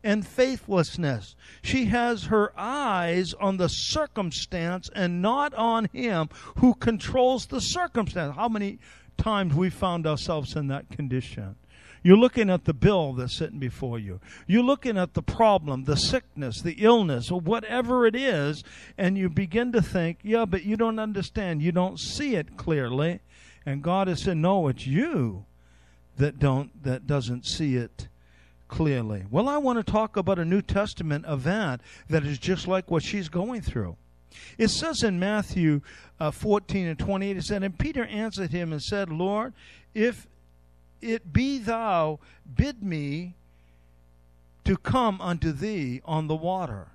[0.05, 1.35] and faithlessness.
[1.63, 8.37] She has her eyes on the circumstance and not on him who controls the circumstance.
[8.37, 8.79] How many
[9.17, 11.57] times we found ourselves in that condition?
[12.03, 14.21] You're looking at the bill that's sitting before you.
[14.47, 18.65] You're looking at the problem, the sickness, the illness, or whatever it is,
[18.97, 21.63] and you begin to think, yeah, but you don't understand.
[21.63, 23.21] You don't see it clearly.
[23.67, 25.45] And God has said, no, it's you
[26.17, 28.09] that don't that doesn't see it
[28.69, 29.25] clearly.
[29.31, 33.03] Well, I want to talk about a New Testament event that is just like what
[33.03, 33.97] she's going through.
[34.59, 35.81] It says in Matthew
[36.21, 39.55] uh, 14 and 28, it said, And Peter answered him and said, Lord,
[39.93, 40.27] if
[41.01, 42.19] it be thou
[42.57, 43.35] bid me
[44.65, 46.89] to come unto thee on the water.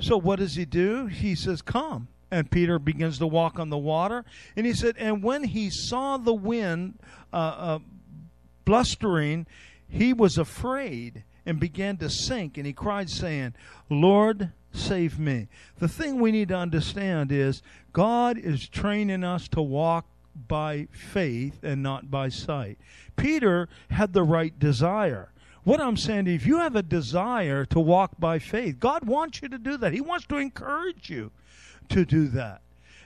[0.00, 1.06] So what does he do?
[1.06, 2.08] He says, Come.
[2.30, 4.24] And Peter begins to walk on the water.
[4.56, 6.98] And he said, And when he saw the wind
[7.32, 7.78] uh, uh,
[8.64, 9.46] blustering,
[9.86, 12.56] he was afraid and began to sink.
[12.56, 13.54] And he cried, saying,
[13.90, 15.48] Lord, save me.
[15.78, 20.06] The thing we need to understand is God is training us to walk
[20.48, 22.78] by faith and not by sight.
[23.16, 25.32] Peter had the right desire.
[25.64, 29.48] What I'm saying, if you have a desire to walk by faith, God wants you
[29.48, 29.92] to do that.
[29.92, 31.30] He wants to encourage you
[31.90, 32.62] to do that.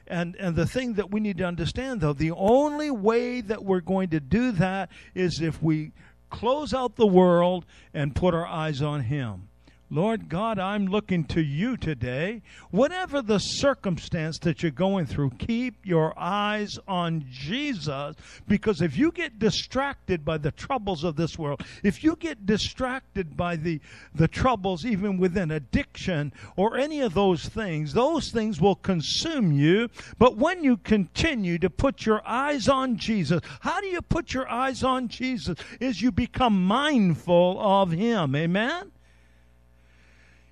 [0.07, 3.81] And and the thing that we need to understand though, the only way that we're
[3.81, 5.93] going to do that is if we
[6.31, 9.46] close out the world and put our eyes on him.
[9.89, 12.43] Lord God, I'm looking to you today.
[12.73, 18.17] Whatever the circumstance that you're going through, keep your eyes on Jesus
[18.49, 23.37] because if you get distracted by the troubles of this world, if you get distracted
[23.37, 23.81] by the,
[24.13, 29.89] the troubles even within addiction or any of those things, those things will consume you.
[30.19, 34.49] But when you continue to put your eyes on Jesus, how do you put your
[34.49, 35.57] eyes on Jesus?
[35.79, 38.35] Is you become mindful of Him.
[38.35, 38.91] Amen?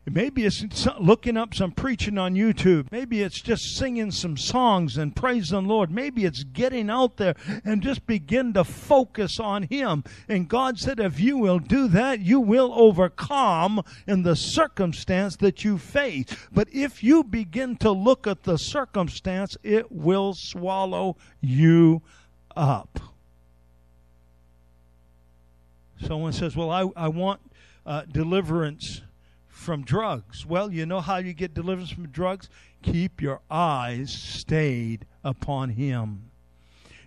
[0.06, 2.92] Maybe it's looking up some preaching on YouTube.
[2.92, 5.90] Maybe it's just singing some songs and praising the Lord.
[5.90, 10.04] Maybe it's getting out there and just begin to focus on Him.
[10.28, 15.64] And God said, if you will do that, you will overcome in the circumstance that
[15.64, 16.26] you face.
[16.52, 22.02] But if you begin to look at the circumstance, it will swallow you
[22.54, 23.00] up.
[26.06, 27.40] Someone says, Well, I, I want
[27.86, 29.00] uh, deliverance
[29.64, 30.46] from drugs.
[30.46, 32.48] Well, you know how you get deliverance from drugs?
[32.82, 36.30] Keep your eyes stayed upon Him.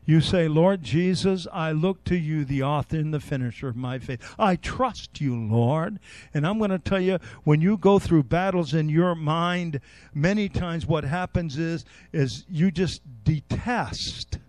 [0.08, 4.00] You say, Lord Jesus, I look to you, the author and the finisher of my
[4.00, 4.22] faith.
[4.40, 6.00] I trust you, Lord.
[6.34, 9.82] And I'm going to tell you, when you go through battles in your mind,
[10.14, 14.40] many times what happens is, is you just detest.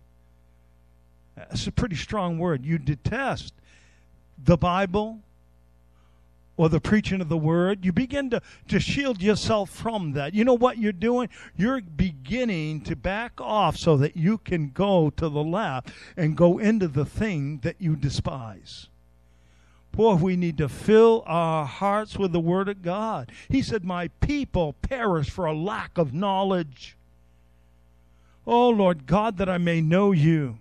[1.36, 2.64] That's a pretty strong word.
[2.64, 3.52] You detest
[4.42, 5.18] the Bible,
[6.58, 10.34] or the preaching of the word, you begin to, to shield yourself from that.
[10.34, 11.30] You know what you're doing?
[11.56, 16.58] You're beginning to back off so that you can go to the left and go
[16.58, 18.88] into the thing that you despise.
[19.92, 23.32] Boy, we need to fill our hearts with the Word of God.
[23.48, 26.96] He said, My people perish for a lack of knowledge.
[28.46, 30.58] Oh, Lord God, that I may know you.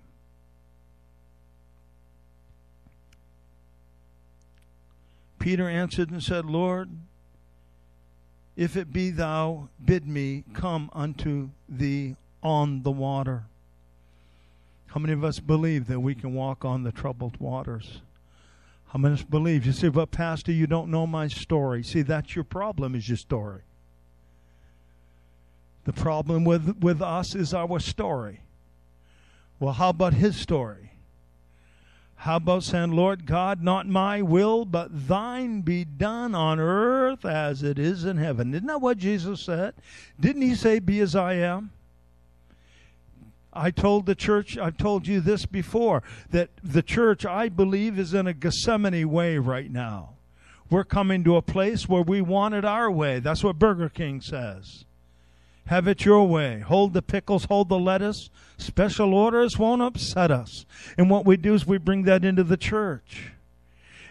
[5.39, 6.89] Peter answered and said, Lord,
[8.56, 13.43] if it be thou, bid me come unto thee on the water.
[14.88, 18.02] How many of us believe that we can walk on the troubled waters?
[18.88, 19.65] How many of us believe?
[19.65, 21.84] You say, but Pastor, you don't know my story.
[21.84, 23.62] See, that's your problem, is your story.
[25.84, 28.41] The problem with, with us is our story.
[29.60, 30.87] Well, how about his story?
[32.17, 37.62] How about saying, Lord God, not my will, but thine be done on earth as
[37.62, 38.53] it is in heaven?
[38.53, 39.75] Isn't that what Jesus said?
[40.19, 41.71] Didn't he say, Be as I am?
[43.53, 48.13] I told the church, I've told you this before, that the church, I believe, is
[48.13, 50.10] in a Gethsemane way right now.
[50.69, 53.19] We're coming to a place where we want it our way.
[53.19, 54.86] That's what Burger King says.
[55.67, 56.62] Have it your way.
[56.62, 58.30] Hold the pickles, hold the lettuce.
[58.58, 60.65] Special orders won't upset us.
[60.97, 63.32] And what we do is we bring that into the church.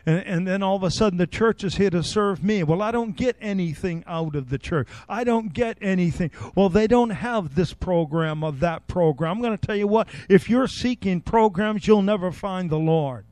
[0.04, 2.62] And, and, then all of a sudden the church is here to serve me.
[2.62, 4.86] Well, I don't get anything out of the church.
[5.08, 6.30] I don't get anything.
[6.54, 9.32] Well, they don't have this program or that program.
[9.32, 13.24] I'm going to tell you what, if you're seeking programs, you'll never find the Lord.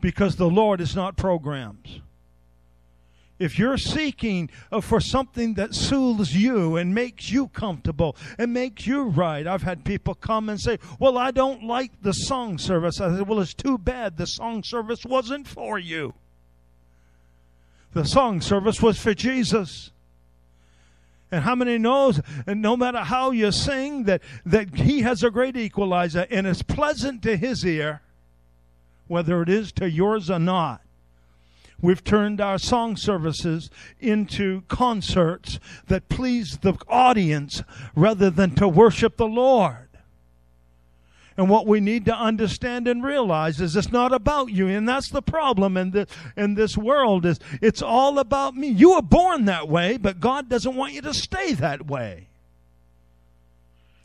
[0.00, 2.00] Because the Lord is not programs
[3.42, 8.86] if you're seeking uh, for something that soothes you and makes you comfortable and makes
[8.86, 13.00] you right, I've had people come and say, Well, I don't like the song service.
[13.00, 16.14] I said, Well, it's too bad the song service wasn't for you.
[17.92, 19.90] The song service was for Jesus.
[21.30, 25.30] And how many knows, and no matter how you sing, that, that he has a
[25.30, 28.02] great equalizer and it's pleasant to his ear,
[29.08, 30.82] whether it is to yours or not.
[31.82, 33.68] We've turned our song services
[34.00, 37.64] into concerts that please the audience
[37.96, 39.88] rather than to worship the Lord.
[41.36, 44.68] And what we need to understand and realize is it's not about you.
[44.68, 48.68] And that's the problem in, the, in this world is it's all about me.
[48.68, 52.28] You were born that way, but God doesn't want you to stay that way.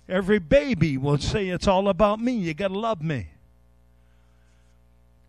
[0.10, 2.32] Every baby will say it's all about me.
[2.32, 3.28] You got to love me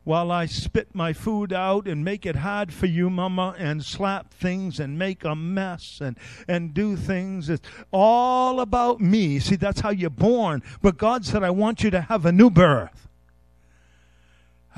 [0.09, 4.33] while I spit my food out and make it hard for you, Mama, and slap
[4.33, 6.17] things and make a mess and,
[6.49, 7.51] and do things.
[7.51, 9.39] It's all about me.
[9.39, 10.63] See, that's how you're born.
[10.81, 13.08] But God said, I want you to have a new birth.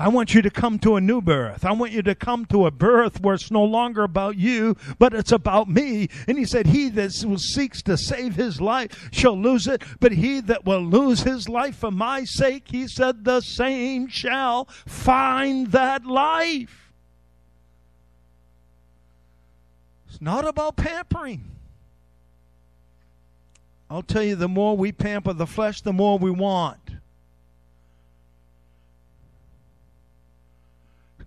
[0.01, 1.63] I want you to come to a new birth.
[1.63, 5.13] I want you to come to a birth where it's no longer about you, but
[5.13, 6.09] it's about me.
[6.27, 10.39] And he said, He that seeks to save his life shall lose it, but he
[10.39, 16.03] that will lose his life for my sake, he said, the same shall find that
[16.03, 16.91] life.
[20.09, 21.43] It's not about pampering.
[23.87, 26.79] I'll tell you, the more we pamper the flesh, the more we want.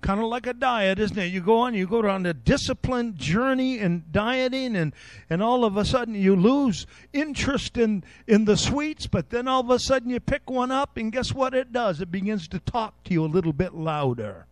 [0.04, 1.32] Kind of like a diet, isn't it?
[1.32, 4.92] You go on, you go on a disciplined journey in dieting, and
[5.30, 9.60] and all of a sudden you lose interest in in the sweets, but then all
[9.60, 12.02] of a sudden you pick one up, and guess what it does?
[12.02, 14.46] It begins to talk to you a little bit louder.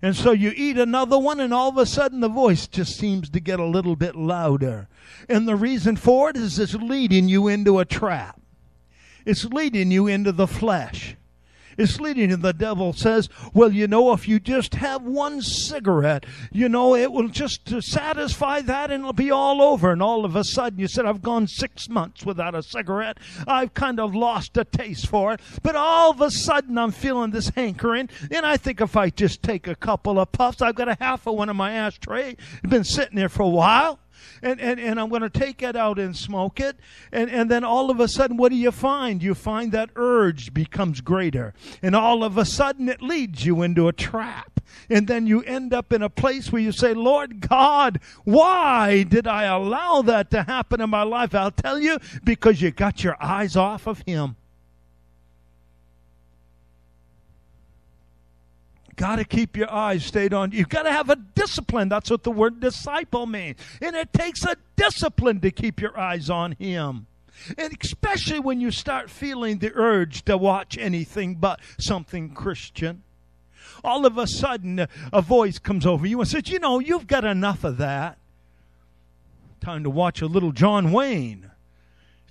[0.00, 3.28] And so you eat another one, and all of a sudden the voice just seems
[3.28, 4.88] to get a little bit louder.
[5.28, 8.40] And the reason for it is it's leading you into a trap.
[9.26, 11.14] It's leading you into the flesh.
[11.78, 16.26] It's leading, and the devil says, Well, you know, if you just have one cigarette,
[16.50, 19.90] you know, it will just satisfy that and it'll be all over.
[19.90, 23.18] And all of a sudden, you said, I've gone six months without a cigarette.
[23.46, 25.40] I've kind of lost a taste for it.
[25.62, 28.08] But all of a sudden, I'm feeling this hankering.
[28.30, 31.26] And I think if I just take a couple of puffs, I've got a half
[31.26, 32.36] of one in my ashtray.
[32.62, 33.98] It's been sitting there for a while
[34.42, 36.76] and, and, and I'm going to take it out and smoke it.
[37.12, 39.22] And, and then all of a sudden, what do you find?
[39.22, 41.54] You find that urge becomes greater.
[41.80, 44.60] And all of a sudden, it leads you into a trap.
[44.90, 49.26] And then you end up in a place where you say, Lord God, why did
[49.26, 51.34] I allow that to happen in my life?
[51.34, 54.36] I'll tell you, because you got your eyes off of Him.
[58.96, 60.52] Got to keep your eyes stayed on.
[60.52, 61.88] You've got to have a discipline.
[61.88, 63.58] That's what the word disciple means.
[63.80, 67.06] And it takes a discipline to keep your eyes on Him.
[67.58, 73.02] And especially when you start feeling the urge to watch anything but something Christian.
[73.82, 77.24] All of a sudden, a voice comes over you and says, You know, you've got
[77.24, 78.18] enough of that.
[79.60, 81.51] Time to watch a little John Wayne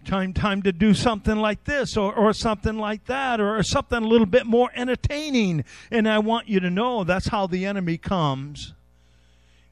[0.05, 4.07] time time to do something like this or, or something like that or something a
[4.07, 5.63] little bit more entertaining.
[5.89, 8.73] And i want you to know that's how the enemy comes.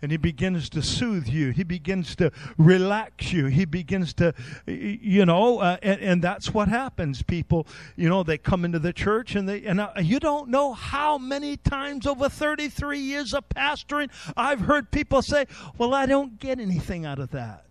[0.02, 1.50] And he begins to soothe you.
[1.52, 3.48] He begins to relax you.
[3.48, 4.34] He begins to
[4.66, 7.68] you know uh, and, and, that's what happens people.
[7.98, 11.58] You know they come into the church and they and you don't know how many
[11.58, 15.46] times over 33 years of pastoring i've heard people say
[15.78, 17.66] well i don't get anything out of that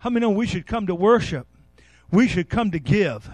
[0.00, 1.46] How many know we should come to worship?
[2.10, 3.30] We should come to give.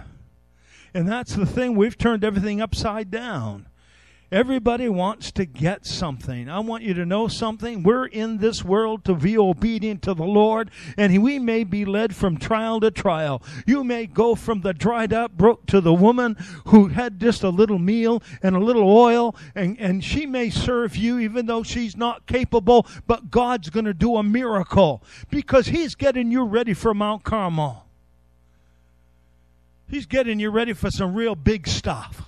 [0.92, 3.66] And that's the thing, we've turned everything upside down.
[4.32, 6.48] Everybody wants to get something.
[6.48, 7.84] I want you to know something.
[7.84, 12.16] We're in this world to be obedient to the Lord, and we may be led
[12.16, 13.40] from trial to trial.
[13.66, 16.34] You may go from the dried up brook to the woman
[16.66, 20.96] who had just a little meal and a little oil, and, and she may serve
[20.96, 25.94] you even though she's not capable, but God's going to do a miracle because He's
[25.94, 27.84] getting you ready for Mount Carmel.
[29.88, 32.25] He's getting you ready for some real big stuff.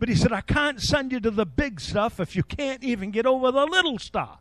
[0.00, 3.10] But he said, I can't send you to the big stuff if you can't even
[3.10, 4.38] get over the little stuff.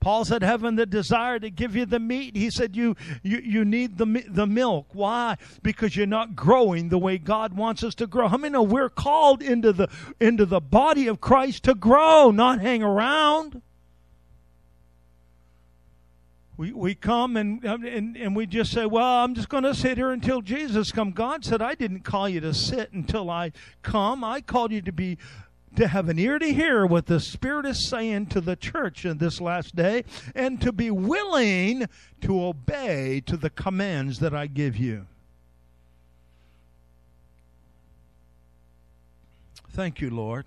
[0.00, 3.64] Paul said, having the desire to give you the meat, he said, you, you, you
[3.64, 4.86] need the, the milk.
[4.94, 5.36] Why?
[5.62, 8.26] Because you're not growing the way God wants us to grow.
[8.26, 12.60] How many know we're called into the, into the body of Christ to grow, not
[12.60, 13.62] hang around?
[16.56, 19.74] We, we come and, um, and, and we just say, well, I'm just going to
[19.74, 21.12] sit here until Jesus come.
[21.12, 24.22] God said, I didn't call you to sit until I come.
[24.22, 25.18] I called you to be
[25.76, 29.16] to have an ear to hear what the Spirit is saying to the church in
[29.16, 31.86] this last day and to be willing
[32.20, 35.06] to obey to the commands that I give you.
[39.70, 40.44] Thank you, Lord.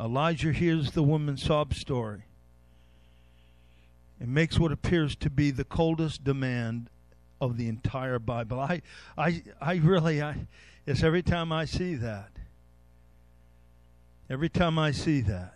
[0.00, 2.22] Elijah hears the woman's sob story
[4.20, 6.88] and makes what appears to be the coldest demand
[7.40, 8.60] of the entire Bible.
[8.60, 8.82] I,
[9.16, 10.46] I, I really, I,
[10.86, 12.30] it's every time I see that.
[14.30, 15.54] Every time I see that,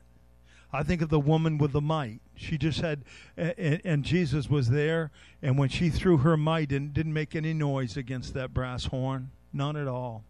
[0.73, 2.21] I think of the woman with the mite.
[2.35, 3.03] She just had,
[3.37, 5.11] and, and Jesus was there,
[5.43, 9.31] and when she threw her mite and didn't make any noise against that brass horn,
[9.53, 10.25] none at all.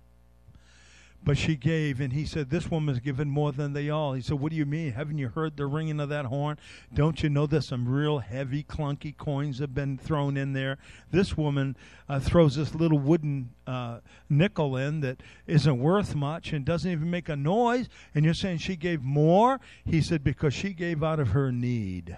[1.24, 4.12] But she gave, and he said, This woman's given more than they all.
[4.12, 4.92] He said, What do you mean?
[4.92, 6.58] Haven't you heard the ringing of that horn?
[6.92, 10.78] Don't you know that some real heavy, clunky coins have been thrown in there?
[11.12, 11.76] This woman
[12.08, 17.08] uh, throws this little wooden uh, nickel in that isn't worth much and doesn't even
[17.08, 17.88] make a noise.
[18.16, 19.60] And you're saying she gave more?
[19.84, 22.16] He said, Because she gave out of her need.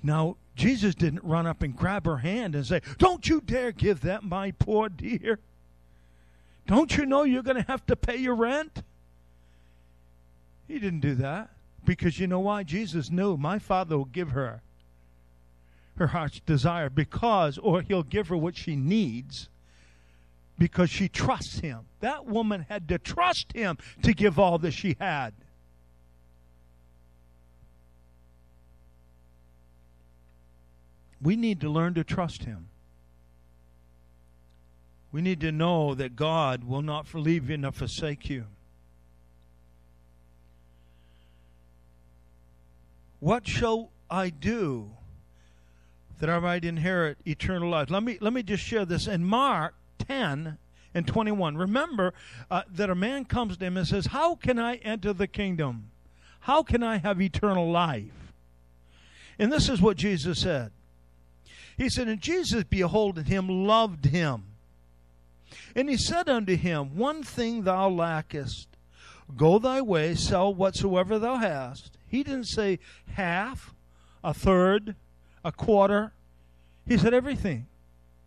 [0.00, 4.02] Now, Jesus didn't run up and grab her hand and say, Don't you dare give
[4.02, 5.40] that, my poor dear.
[6.66, 8.82] Don't you know you're going to have to pay your rent?
[10.68, 11.50] He didn't do that.
[11.84, 12.62] Because you know why?
[12.62, 14.62] Jesus knew my Father will give her
[15.96, 19.48] her heart's desire because, or he'll give her what she needs
[20.58, 21.80] because she trusts him.
[22.00, 25.34] That woman had to trust him to give all that she had.
[31.20, 32.68] We need to learn to trust him.
[35.12, 38.46] We need to know that God will not leave you nor forsake you.
[43.20, 44.90] What shall I do
[46.18, 47.90] that I might inherit eternal life?
[47.90, 50.58] Let me let me just share this in Mark 10
[50.94, 51.56] and 21.
[51.56, 52.14] Remember
[52.50, 55.90] uh, that a man comes to him and says, "How can I enter the kingdom?
[56.40, 58.32] How can I have eternal life?"
[59.38, 60.72] And this is what Jesus said.
[61.76, 64.44] He said, And Jesus, beholding him, loved him.
[65.74, 68.68] And he said unto him, One thing thou lackest.
[69.36, 71.96] Go thy way, sell whatsoever thou hast.
[72.06, 72.78] He didn't say
[73.14, 73.74] half,
[74.22, 74.94] a third,
[75.44, 76.12] a quarter.
[76.86, 77.66] He said everything.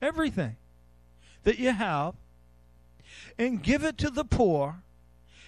[0.01, 0.55] Everything
[1.45, 2.15] that you have,
[3.37, 4.81] and give it to the poor,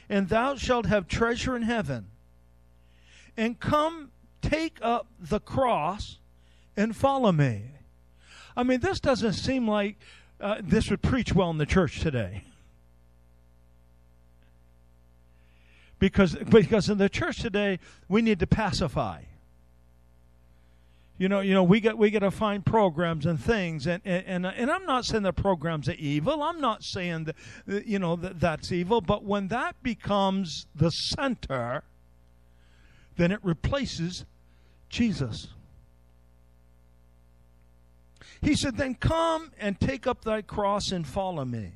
[0.07, 2.07] and thou shalt have treasure in heaven.
[3.35, 4.11] And come
[4.41, 6.17] take up the cross
[6.77, 7.63] and follow me.
[8.55, 9.97] I mean, this doesn't seem like
[10.39, 12.43] uh, this would preach well in the church today.
[15.99, 19.21] Because, because in the church today, we need to pacify.
[21.17, 24.45] You know, you know, we get we got to find programs and things, and, and
[24.45, 26.43] and I'm not saying the programs are evil.
[26.43, 27.23] I'm not saying
[27.65, 29.01] that you know that that's evil.
[29.01, 31.81] But when that becomes the center,
[33.15, 34.25] then it replaces
[34.89, 35.47] Jesus.
[38.41, 41.73] He said, Then come and take up thy cross and follow me.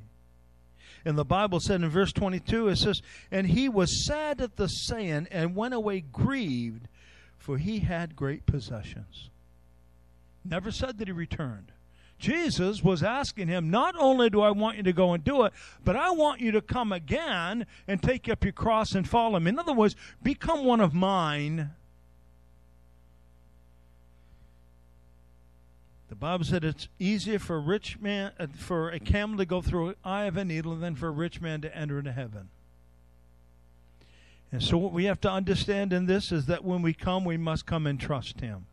[1.04, 4.68] And the Bible said in verse 22, it says, And he was sad at the
[4.68, 6.86] saying and went away grieved,
[7.36, 9.30] for he had great possessions.
[10.44, 11.72] Never said that he returned.
[12.18, 15.52] Jesus was asking him, Not only do I want you to go and do it,
[15.84, 19.48] but I want you to come again and take up your cross and follow me.
[19.48, 21.72] In other words, become one of mine
[26.12, 29.62] The Bible said it's easier for a rich man uh, for a camel to go
[29.62, 32.50] through eye of a needle than for a rich man to enter into heaven.
[34.52, 37.38] And so what we have to understand in this is that when we come, we
[37.38, 38.66] must come and trust him.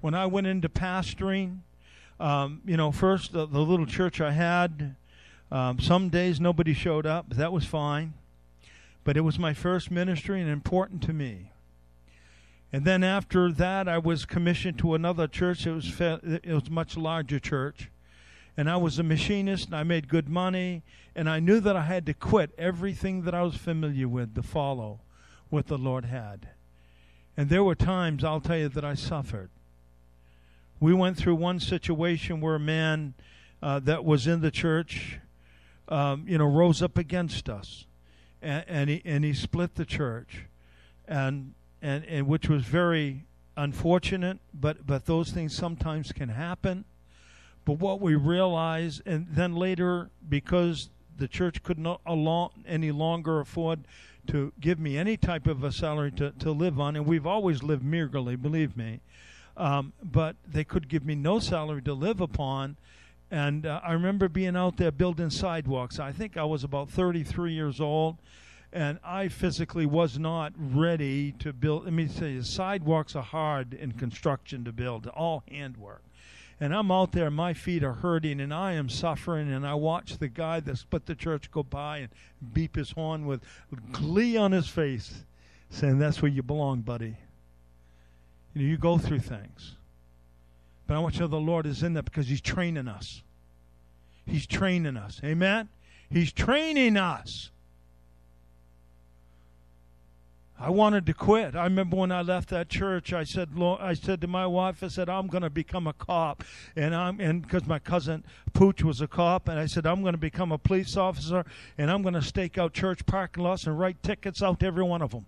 [0.00, 1.62] When I went into pastoring,
[2.20, 4.94] um, you know, first the, the, little church I had,
[5.50, 7.30] um, some days nobody showed up.
[7.30, 8.14] That was fine.
[9.02, 11.50] But it was my first ministry and important to me.
[12.72, 15.66] And then after that, I was commissioned to another church.
[15.66, 17.90] It was it was much larger church,
[18.56, 19.66] and I was a machinist.
[19.66, 20.82] and I made good money,
[21.14, 24.42] and I knew that I had to quit everything that I was familiar with to
[24.42, 25.00] follow
[25.48, 26.50] what the Lord had.
[27.36, 29.50] And there were times I'll tell you that I suffered.
[30.78, 33.14] We went through one situation where a man
[33.62, 35.18] uh, that was in the church,
[35.88, 37.86] um, you know, rose up against us,
[38.42, 40.44] and, and he and he split the church,
[41.06, 43.24] and and, and which was very
[43.56, 46.84] unfortunate, but, but those things sometimes can happen.
[47.64, 53.40] But what we realized, and then later, because the church could not along, any longer
[53.40, 53.80] afford
[54.28, 57.62] to give me any type of a salary to, to live on, and we've always
[57.62, 59.00] lived meagerly, believe me,
[59.56, 62.76] um, but they could give me no salary to live upon.
[63.30, 65.98] And uh, I remember being out there building sidewalks.
[65.98, 68.16] I think I was about 33 years old
[68.72, 71.84] and I physically was not ready to build.
[71.84, 76.02] Let me you, sidewalks are hard in construction to build, all handwork.
[76.60, 79.52] And I'm out there, my feet are hurting, and I am suffering.
[79.52, 82.08] And I watch the guy that split the church go by and
[82.52, 83.42] beep his horn with
[83.92, 85.24] glee on his face,
[85.70, 87.16] saying, That's where you belong, buddy.
[88.54, 89.76] You know, you go through things.
[90.88, 93.22] But I want you to know the Lord is in that because He's training us.
[94.26, 95.20] He's training us.
[95.22, 95.68] Amen?
[96.10, 97.50] He's training us.
[100.60, 101.54] I wanted to quit.
[101.54, 104.88] I remember when I left that church, I said, I said to my wife, I
[104.88, 106.42] said, I'm going to become a cop,
[106.74, 110.14] and I'm and because my cousin Pooch was a cop, and I said, I'm going
[110.14, 111.44] to become a police officer,
[111.76, 114.82] and I'm going to stake out church parking lots and write tickets out to every
[114.82, 115.26] one of them.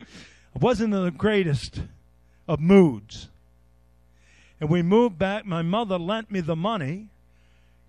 [0.00, 1.82] I wasn't in the greatest
[2.46, 3.28] of moods,
[4.60, 5.44] and we moved back.
[5.44, 7.08] My mother lent me the money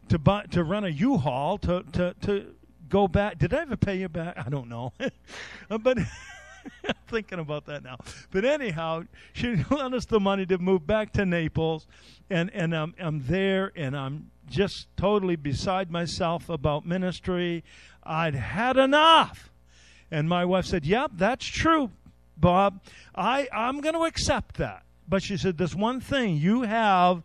[0.09, 2.53] to buy to rent a U-Haul to to to
[2.89, 3.37] go back.
[3.37, 4.37] Did I ever pay you back?
[4.37, 4.93] I don't know.
[5.69, 5.97] but
[6.87, 7.97] I'm thinking about that now.
[8.31, 11.87] But anyhow, she lent us the money to move back to Naples,
[12.29, 17.63] and and I'm I'm there, and I'm just totally beside myself about ministry.
[18.03, 19.51] I'd had enough,
[20.11, 21.91] and my wife said, "Yep, that's true,
[22.37, 22.81] Bob.
[23.15, 27.23] I I'm going to accept that." But she said, "There's one thing you have."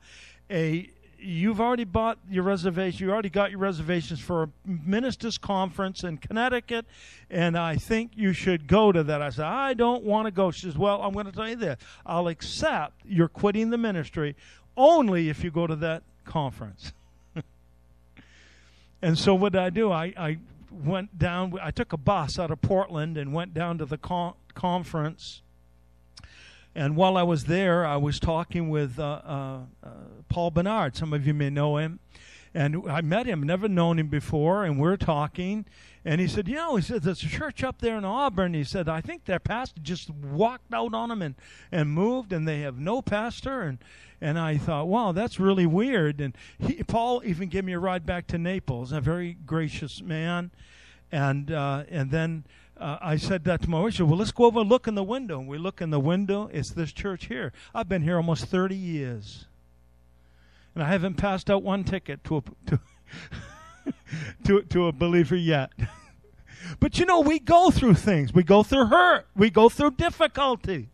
[0.50, 0.90] a
[1.25, 3.07] you've already bought your reservation.
[3.07, 6.87] You already got your reservations for a ministers' conference in Connecticut,
[7.31, 9.22] and I think you should go to that.
[9.22, 10.51] I said, I don't want to go.
[10.51, 14.37] She says, Well, I'm going to tell you this I'll accept you're quitting the ministry
[14.77, 16.93] only if you go to that conference.
[19.03, 19.93] and so what did I do?
[19.93, 20.39] I, I
[20.70, 24.35] went down, I took a bus out of Portland and went down to the con-
[24.55, 25.43] conference
[26.75, 29.89] and while I was there, I was talking with uh, uh, uh,
[30.29, 30.97] Paul Bernard.
[30.97, 32.01] Some of you may know him.
[32.53, 35.66] and I met him, never known him before, and we're talking.
[36.05, 38.55] And he said, You know, he said, there's a church up there in Auburn.
[38.55, 41.37] He said, I think their pastor just walked out on them and,
[41.70, 43.62] and moved, and they have no pastor.
[43.62, 43.79] And,
[44.20, 46.20] and I thought, wow, that's really weird.
[46.20, 50.51] And he, Paul even gave me a ride back to Naples, a very gracious man.
[51.12, 52.45] And, uh, and then
[52.77, 54.01] uh, I said that to my wife.
[54.01, 55.39] Well, let's go over and look in the window.
[55.39, 56.51] And we look in the window.
[56.53, 57.53] It's this church here.
[57.75, 59.47] I've been here almost 30 years.
[60.75, 62.81] And I haven't passed out one ticket to a, to,
[64.45, 65.70] to, to a believer yet.
[66.81, 68.35] but you know, we go through things.
[68.35, 69.27] We go through hurt.
[69.37, 70.89] We go through difficulty.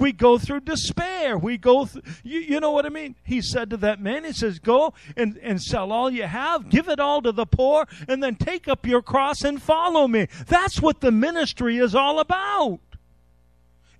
[0.00, 1.36] We go through despair.
[1.36, 3.14] We go through, you, you know what I mean?
[3.22, 6.88] He said to that man, he says, Go and, and sell all you have, give
[6.88, 10.26] it all to the poor, and then take up your cross and follow me.
[10.46, 12.80] That's what the ministry is all about.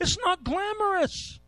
[0.01, 1.39] It's not glamorous.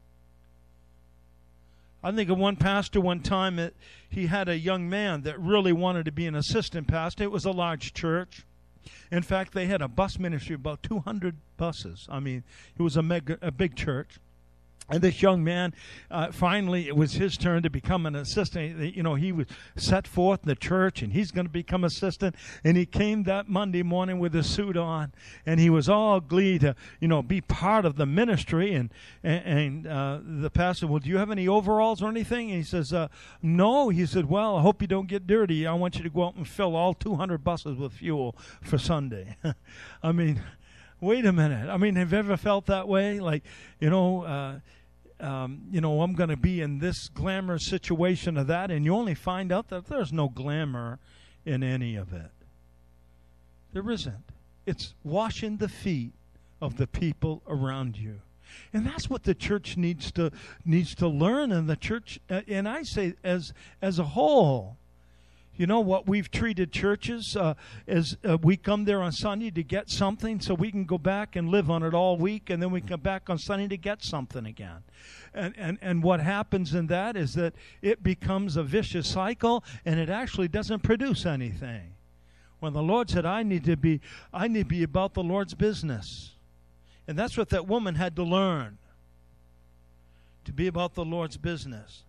[2.04, 3.74] I think of one pastor one time that
[4.10, 7.24] he had a young man that really wanted to be an assistant pastor.
[7.24, 8.44] It was a large church.
[9.10, 12.06] In fact, they had a bus ministry, about 200 buses.
[12.10, 12.42] I mean,
[12.76, 14.18] it was a mega, a big church.
[14.92, 15.72] And this young man,
[16.10, 18.94] uh, finally, it was his turn to become an assistant.
[18.94, 22.36] You know, he was set forth in the church, and he's going to become assistant.
[22.62, 25.14] And he came that Monday morning with a suit on,
[25.46, 28.74] and he was all glee to, you know, be part of the ministry.
[28.74, 28.90] And
[29.22, 32.50] and, and uh, the pastor, well, do you have any overalls or anything?
[32.50, 33.08] And he says, uh,
[33.40, 33.88] no.
[33.88, 35.66] He said, well, I hope you don't get dirty.
[35.66, 39.38] I want you to go out and fill all 200 buses with fuel for Sunday.
[40.02, 40.42] I mean
[41.02, 41.68] wait a minute.
[41.68, 43.20] I mean, have you ever felt that way?
[43.20, 43.42] Like,
[43.80, 44.60] you know, uh,
[45.22, 48.94] um, you know, I'm going to be in this glamorous situation of that, and you
[48.94, 50.98] only find out that there's no glamour
[51.44, 52.30] in any of it.
[53.72, 54.24] There isn't.
[54.66, 56.12] It's washing the feet
[56.60, 58.20] of the people around you.
[58.72, 60.30] And that's what the church needs to
[60.64, 64.76] needs to learn and the church uh, and I say as as a whole
[65.56, 67.54] you know what we've treated churches uh,
[67.86, 71.36] as uh, we come there on Sunday to get something so we can go back
[71.36, 74.02] and live on it all week and then we come back on Sunday to get
[74.02, 74.82] something again.
[75.34, 80.00] And, and, and what happens in that is that it becomes a vicious cycle and
[80.00, 81.94] it actually doesn't produce anything.
[82.60, 84.00] When the Lord said, I need to be,
[84.32, 86.32] I need to be about the Lord's business.
[87.06, 88.78] And that's what that woman had to learn
[90.44, 92.04] to be about the Lord's business.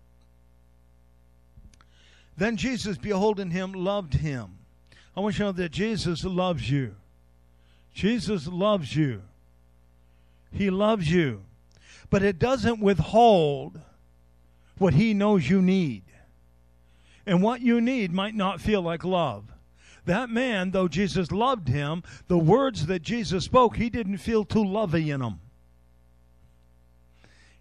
[2.37, 4.57] Then Jesus, beholding him, loved him.
[5.15, 6.95] I want you to know that Jesus loves you.
[7.93, 9.21] Jesus loves you.
[10.51, 11.43] He loves you.
[12.09, 13.79] But it doesn't withhold
[14.77, 16.03] what he knows you need.
[17.25, 19.45] And what you need might not feel like love.
[20.05, 24.63] That man, though Jesus loved him, the words that Jesus spoke, he didn't feel too
[24.63, 25.39] lovey in them.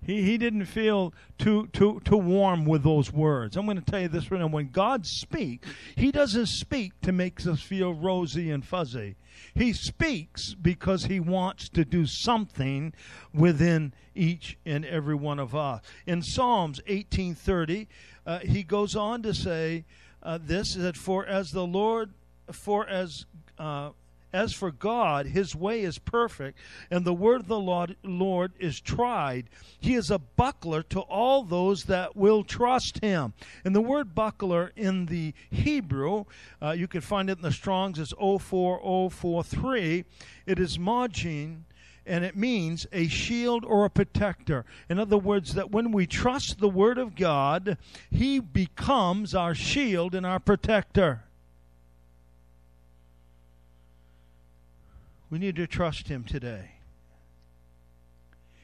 [0.04, 3.56] He, he didn't feel too, too, too warm with those words.
[3.56, 4.48] I'm going to tell you this right now.
[4.48, 9.16] When God speaks, He doesn't speak to make us feel rosy and fuzzy.
[9.54, 12.92] He speaks because He wants to do something
[13.32, 15.82] within each and every one of us.
[16.06, 17.86] In Psalms 18:30,
[18.26, 19.84] uh, He goes on to say
[20.22, 22.12] uh, this: that for as the Lord,
[22.50, 23.26] for as
[23.58, 23.90] uh,
[24.32, 26.58] as for God, his way is perfect,
[26.90, 29.50] and the word of the Lord, is tried.
[29.80, 33.34] He is a buckler to all those that will trust him.
[33.64, 36.24] And the word buckler in the Hebrew,
[36.60, 40.04] uh, you can find it in the Strongs, is 04043.
[40.46, 41.64] It is magin
[42.04, 44.64] and it means a shield or a protector.
[44.88, 47.78] In other words, that when we trust the Word of God,
[48.10, 51.22] He becomes our shield and our protector.
[55.32, 56.72] We need to trust Him today.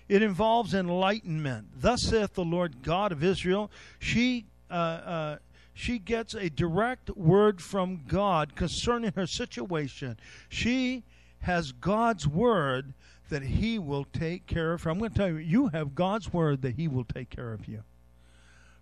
[0.06, 1.68] It involves enlightenment.
[1.80, 3.70] Thus saith the Lord God of Israel.
[3.98, 5.36] She, uh, uh,
[5.72, 10.18] she gets a direct word from God concerning her situation.
[10.50, 11.04] She
[11.40, 12.92] has God's word
[13.30, 14.90] that He will take care of her.
[14.90, 17.66] I'm going to tell you, you have God's word that He will take care of
[17.66, 17.82] you.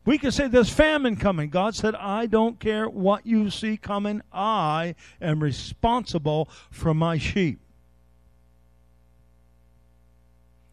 [0.05, 1.51] We can say there's famine coming.
[1.51, 4.23] God said, I don't care what you see coming.
[4.33, 7.61] I am responsible for my sheep.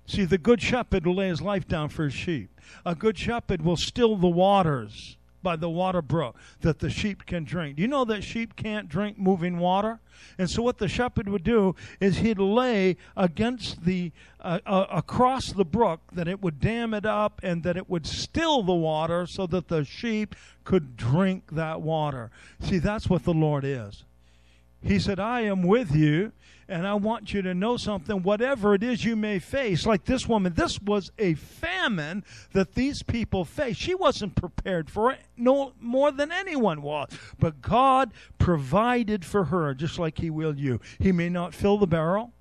[0.06, 2.50] See, the good shepherd will lay his life down for his sheep.
[2.86, 7.44] A good shepherd will still the waters by the water brook that the sheep can
[7.44, 7.78] drink.
[7.78, 10.00] You know that sheep can't drink moving water?
[10.38, 15.52] And so what the shepherd would do is he'd lay against the uh, uh, across
[15.52, 19.28] the brook that it would dam it up and that it would still the water
[19.28, 22.32] so that the sheep could drink that water.
[22.62, 24.06] See, that's what the Lord is.
[24.84, 26.34] He said, I am with you,
[26.68, 29.86] and I want you to know something, whatever it is you may face.
[29.86, 33.80] Like this woman, this was a famine that these people faced.
[33.80, 37.10] She wasn't prepared for it, no more than anyone was.
[37.40, 40.82] But God provided for her, just like He will you.
[41.00, 42.34] He may not fill the barrel.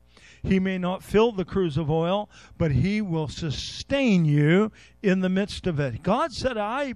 [0.43, 2.28] He may not fill the cruse of oil,
[2.59, 6.03] but he will sustain you in the midst of it.
[6.03, 6.95] God said, I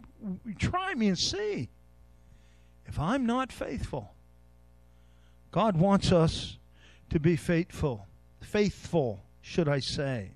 [0.59, 1.69] try me and see
[2.87, 4.16] if I'm not faithful.
[5.57, 6.59] God wants us
[7.09, 8.07] to be faithful.
[8.43, 10.33] Faithful, should I say.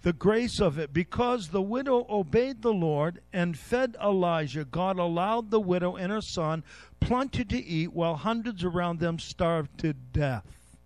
[0.00, 5.50] The grace of it, because the widow obeyed the Lord and fed Elijah, God allowed
[5.50, 6.64] the widow and her son
[6.98, 10.78] plenty to eat while hundreds around them starved to death.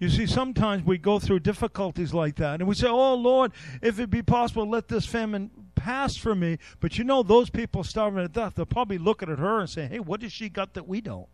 [0.00, 4.00] You see, sometimes we go through difficulties like that, and we say, Oh Lord, if
[4.00, 5.52] it be possible, let this famine
[5.88, 6.58] pass for me.
[6.80, 9.88] But you know, those people starving to death, they're probably looking at her and saying,
[9.88, 11.28] Hey, what does she got that we don't?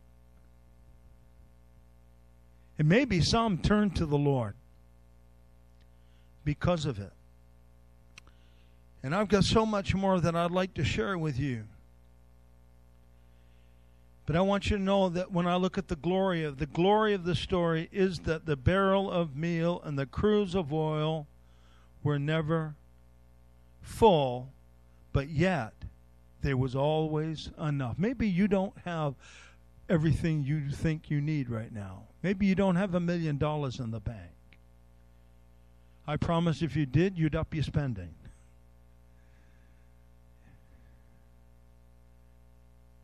[2.79, 4.55] And maybe some turn to the Lord
[6.45, 7.11] because of it.
[9.03, 11.65] And I've got so much more that I'd like to share with you.
[14.27, 16.67] But I want you to know that when I look at the glory of the
[16.67, 21.27] glory of the story is that the barrel of meal and the cruse of oil
[22.05, 22.77] were never
[23.85, 24.49] full,
[25.13, 25.73] but yet
[26.43, 27.97] there was always enough.
[27.99, 29.15] Maybe you don't have
[29.89, 32.03] everything you think you need right now.
[32.23, 34.33] Maybe you don't have a million dollars in the bank.
[36.07, 38.15] I promise if you did, you'd up your spending.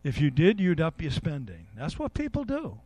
[0.03, 1.67] If you did, you'd up your spending.
[1.77, 2.79] That's what people do.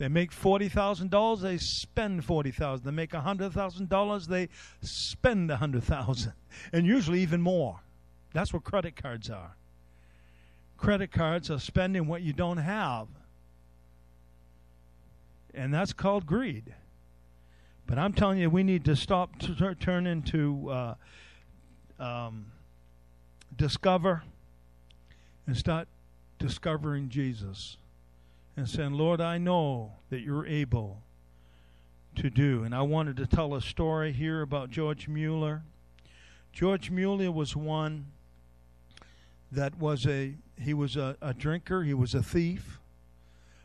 [0.00, 2.86] They make forty thousand dollars, they spend forty thousand.
[2.86, 4.48] They make a hundred thousand dollars, they
[4.80, 6.32] spend a hundred thousand,
[6.72, 7.80] and usually even more.
[8.32, 9.56] That's what credit cards are.
[10.78, 13.08] Credit cards are spending what you don't have,
[15.52, 16.74] and that's called greed.
[17.86, 20.94] But I'm telling you, we need to stop to turn into uh,
[21.98, 22.46] um,
[23.54, 24.22] discover
[25.46, 25.88] and start
[26.38, 27.76] discovering Jesus
[28.60, 30.98] and saying, Lord, I know that you're able
[32.16, 32.62] to do.
[32.62, 35.62] And I wanted to tell a story here about George Mueller.
[36.52, 38.06] George Mueller was one
[39.50, 42.78] that was a he was a, a drinker, he was a thief.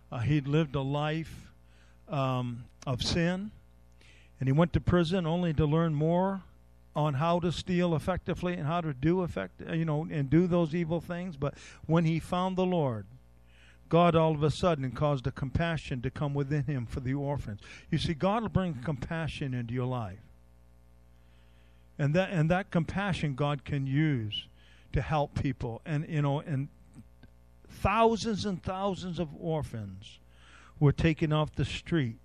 [0.10, 1.52] Uh, he'd lived a life
[2.08, 3.52] um, of sin,
[4.40, 6.42] and he went to prison only to learn more
[6.96, 10.74] on how to steal effectively and how to do effect, you know, and do those
[10.74, 11.36] evil things.
[11.36, 13.06] But when he found the Lord,
[13.90, 17.62] God all of a sudden caused a compassion to come within him for the orphans.
[17.92, 20.20] You see, God will bring compassion into your life.
[21.98, 24.48] And that and that compassion God can use
[24.92, 25.82] to help people.
[25.86, 26.68] And you know, and
[27.70, 30.20] thousands and thousands of orphans
[30.80, 32.18] were taken off the street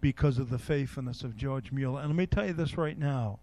[0.00, 2.00] because of the faithfulness of George Mueller.
[2.00, 3.38] And let me tell you this right now.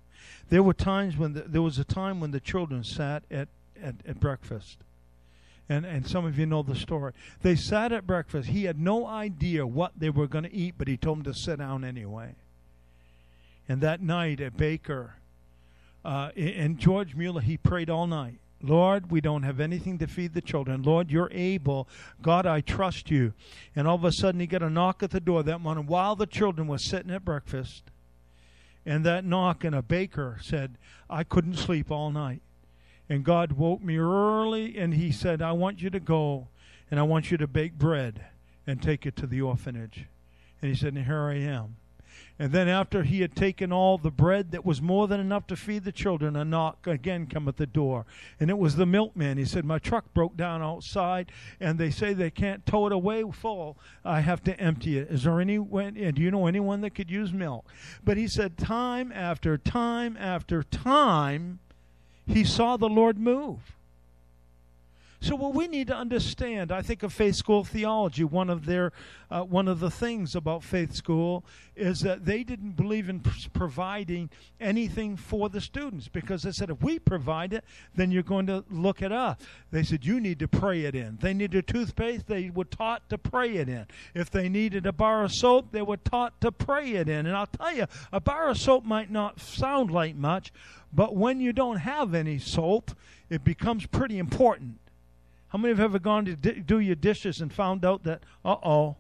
[0.49, 3.47] There were times when the, there was a time when the children sat at,
[3.81, 4.77] at, at breakfast
[5.69, 7.13] and, and some of you know the story.
[7.43, 8.49] They sat at breakfast.
[8.49, 11.39] He had no idea what they were going to eat, but he told them to
[11.39, 12.35] sit down anyway.
[13.69, 15.15] And that night at Baker,
[16.03, 18.39] uh, and George Mueller, he prayed all night.
[18.61, 20.81] Lord, we don't have anything to feed the children.
[20.81, 21.87] Lord, you're able.
[22.21, 23.33] God, I trust you.
[23.75, 26.15] And all of a sudden, he got a knock at the door that morning while
[26.15, 27.83] the children were sitting at breakfast.
[28.85, 30.77] And that knock, and a baker said,
[31.09, 32.41] I couldn't sleep all night.
[33.09, 36.47] And God woke me early and He said, I want you to go
[36.91, 38.25] and I want you to bake bread
[38.65, 40.05] and take it to the orphanage.
[40.61, 41.77] And He said, and Here I am.
[42.41, 45.57] And then after he had taken all the bread that was more than enough to
[45.57, 48.05] feed the children, a knock again come at the door.
[48.39, 49.37] And it was the milkman.
[49.37, 53.25] He said, My truck broke down outside, and they say they can't tow it away
[53.33, 53.77] full.
[54.05, 55.09] I have to empty it.
[55.09, 57.67] Is there anyone, and do you know anyone that could use milk?
[58.05, 61.59] But he said, Time after time after time,
[62.29, 63.57] he saw the Lord move.
[65.21, 68.23] So, what we need to understand, I think of faith school theology.
[68.23, 68.93] One of their,
[69.29, 71.43] uh, one of the things about faith school
[71.75, 73.19] is that they didn't believe in
[73.51, 74.29] providing
[74.61, 78.63] anything for the students because they said if we provide it, then you're going to
[78.69, 79.37] look at us.
[79.71, 81.17] They said you need to pray it in.
[81.21, 83.87] They needed toothpaste, they were taught to pray it in.
[84.13, 87.25] If they needed a bar of soap, they were taught to pray it in.
[87.25, 90.53] And I'll tell you, a bar of soap might not sound like much,
[90.93, 92.91] but when you don't have any soap,
[93.29, 94.77] it becomes pretty important.
[95.49, 98.55] How many of have ever gone to do your dishes and found out that, uh
[98.63, 98.95] oh,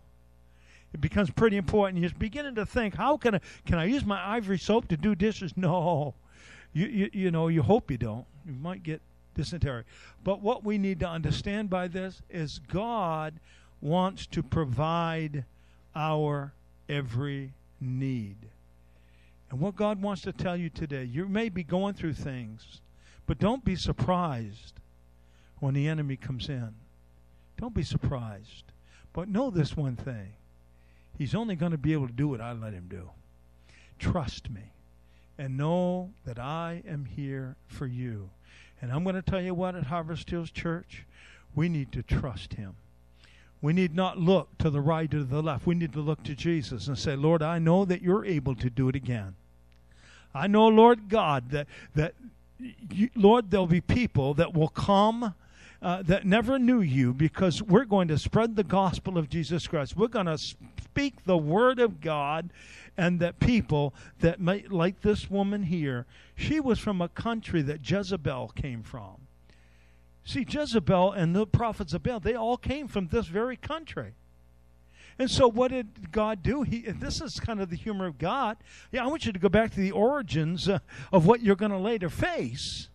[0.93, 2.01] it becomes pretty important.
[2.01, 5.13] You're beginning to think, how can I, can I use my ivory soap to do
[5.13, 5.53] dishes?
[5.55, 6.15] No.
[6.73, 8.25] You, you, you know, you hope you don't.
[8.45, 9.01] You might get
[9.35, 9.83] dysentery.
[10.23, 13.35] But what we need to understand by this is God
[13.81, 15.45] wants to provide
[15.95, 16.53] our
[16.87, 18.37] every need.
[19.51, 22.81] And what God wants to tell you today, you may be going through things,
[23.25, 24.78] but don't be surprised
[25.59, 26.73] when the enemy comes in.
[27.57, 28.63] Don't be surprised.
[29.13, 30.33] But know this one thing
[31.19, 33.09] He's only going to be able to do what I let him do.
[33.99, 34.71] Trust me
[35.37, 38.29] and know that I am here for you.
[38.81, 41.05] And I'm going to tell you what at Harvest Hills Church,
[41.53, 42.75] we need to trust him.
[43.61, 45.67] We need not look to the right or the left.
[45.67, 48.69] We need to look to Jesus and say, Lord, I know that you're able to
[48.69, 49.35] do it again.
[50.33, 52.13] I know, Lord God, that, that
[52.89, 55.33] you, Lord, there'll be people that will come
[55.81, 59.95] uh, that never knew you because we're going to spread the gospel of Jesus Christ.
[59.95, 62.51] We're going to speak the word of God,
[62.97, 66.05] and that people that might, like this woman here,
[66.35, 69.15] she was from a country that Jezebel came from.
[70.25, 74.13] See, Jezebel and the prophets of Baal, they all came from this very country.
[75.17, 76.63] And so, what did God do?
[76.63, 78.57] He, this is kind of the humor of God.
[78.91, 80.79] Yeah, I want you to go back to the origins uh,
[81.11, 82.89] of what you're going to later face.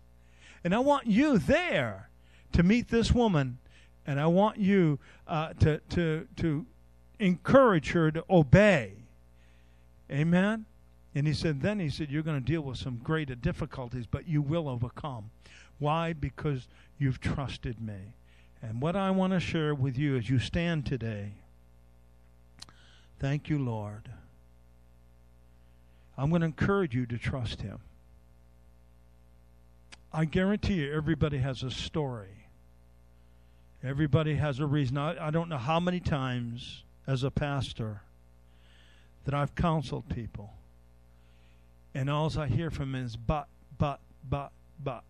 [0.63, 2.09] And I want you there
[2.55, 3.59] to meet this woman,
[4.07, 4.99] and I want you
[5.29, 6.67] uh, to, to, to
[7.19, 8.95] encourage her to obey.
[10.11, 10.65] Amen?
[11.15, 14.29] And he said, then he said, You're going to deal with some greater difficulties, but
[14.29, 15.31] you will overcome.
[15.79, 16.13] Why?
[16.13, 18.15] Because you've trusted me.
[18.63, 21.33] And what I want to share with you as you stand today,
[23.19, 24.09] thank you, Lord.
[26.17, 27.81] I'm going to encourage you to trust him.
[30.13, 32.44] I guarantee you, everybody has a story.
[33.85, 34.97] Everybody has a reason.
[34.97, 38.01] I, I don't know how many times as a pastor
[39.25, 40.55] that I've counseled people,
[41.95, 43.47] and all I hear from them is but,
[43.79, 45.05] but, but, but.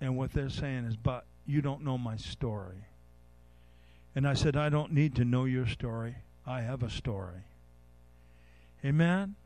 [0.00, 2.84] And what they're saying is, but you don't know my story.
[4.14, 6.16] And I said, I don't need to know your story.
[6.46, 7.44] I have a story.
[8.84, 9.36] Amen?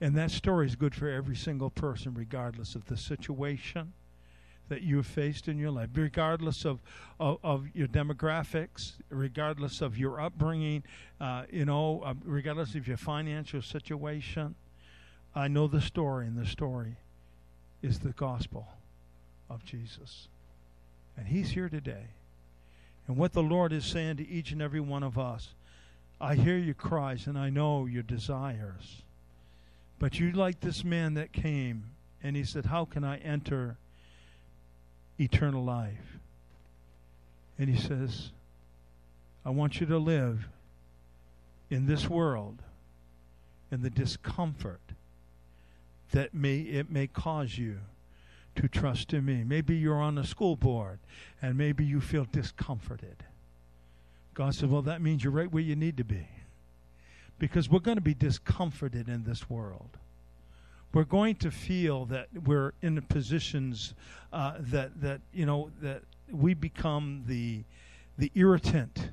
[0.00, 3.92] And that story is good for every single person, regardless of the situation,
[4.68, 6.80] that you have faced in your life, regardless of,
[7.18, 10.82] of, of your demographics, regardless of your upbringing,
[11.20, 14.54] uh, you know, uh, regardless of your financial situation.
[15.34, 16.96] I know the story, and the story
[17.82, 18.66] is the gospel
[19.48, 20.28] of Jesus.
[21.16, 22.08] And He's here today.
[23.06, 25.54] And what the Lord is saying to each and every one of us,
[26.20, 29.02] I hear your cries and I know your desires.
[29.98, 31.84] But you like this man that came
[32.22, 33.78] and he said, How can I enter
[35.18, 36.18] eternal life.
[37.58, 38.30] And he says,
[39.44, 40.48] I want you to live
[41.70, 42.62] in this world
[43.70, 44.80] in the discomfort
[46.12, 47.78] that may it may cause you
[48.56, 49.44] to trust in me.
[49.44, 50.98] Maybe you're on the school board
[51.42, 53.16] and maybe you feel discomforted.
[54.34, 56.28] God said, Well, that means you're right where you need to be.
[57.38, 59.90] Because we're going to be discomforted in this world
[60.92, 63.94] we're going to feel that we're in positions
[64.32, 67.62] uh, that that you know that we become the
[68.16, 69.10] the irritant.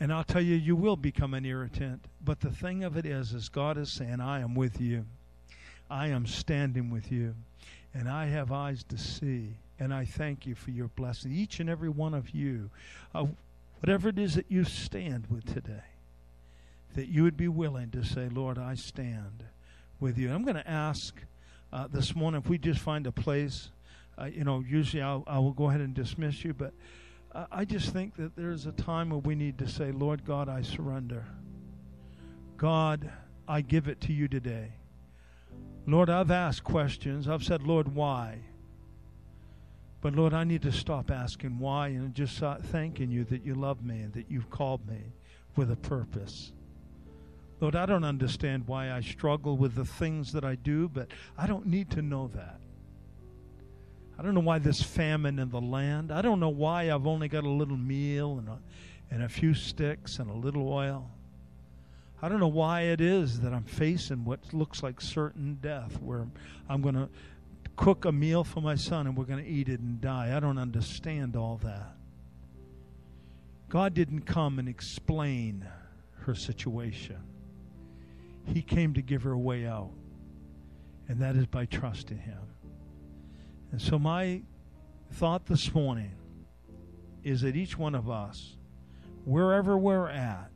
[0.00, 2.04] And I'll tell you, you will become an irritant.
[2.22, 5.06] But the thing of it is, is God is saying, I am with you.
[5.88, 7.34] I am standing with you.
[7.94, 9.54] And I have eyes to see.
[9.78, 11.32] And I thank you for your blessing.
[11.32, 12.70] Each and every one of you,
[13.14, 13.26] uh,
[13.80, 15.84] whatever it is that you stand with today,
[16.96, 19.44] that you would be willing to say, Lord, I stand
[20.00, 20.32] with you.
[20.32, 21.14] I'm going to ask
[21.72, 23.70] uh, this morning if we just find a place.
[24.18, 26.72] Uh, you know, usually I'll, I will go ahead and dismiss you, but
[27.34, 30.48] uh, I just think that there's a time where we need to say, Lord God,
[30.48, 31.26] I surrender.
[32.56, 33.10] God,
[33.48, 34.72] I give it to you today.
[35.86, 37.28] Lord, I've asked questions.
[37.28, 38.38] I've said, Lord, why?
[40.00, 43.82] But Lord, I need to stop asking why and just thanking you that you love
[43.82, 45.00] me and that you've called me
[45.56, 46.52] with a purpose.
[47.64, 51.08] Lord, I don't understand why I struggle with the things that I do, but
[51.38, 52.60] I don't need to know that.
[54.18, 56.12] I don't know why this famine in the land.
[56.12, 58.58] I don't know why I've only got a little meal and a,
[59.10, 61.08] and a few sticks and a little oil.
[62.20, 66.26] I don't know why it is that I'm facing what looks like certain death, where
[66.68, 67.08] I'm going to
[67.76, 70.36] cook a meal for my son and we're going to eat it and die.
[70.36, 71.96] I don't understand all that.
[73.70, 75.66] God didn't come and explain
[76.26, 77.16] her situation.
[78.46, 79.92] He came to give her a way out,
[81.08, 82.38] and that is by trusting Him.
[83.72, 84.42] And so, my
[85.12, 86.12] thought this morning
[87.22, 88.56] is that each one of us,
[89.24, 90.50] wherever we're at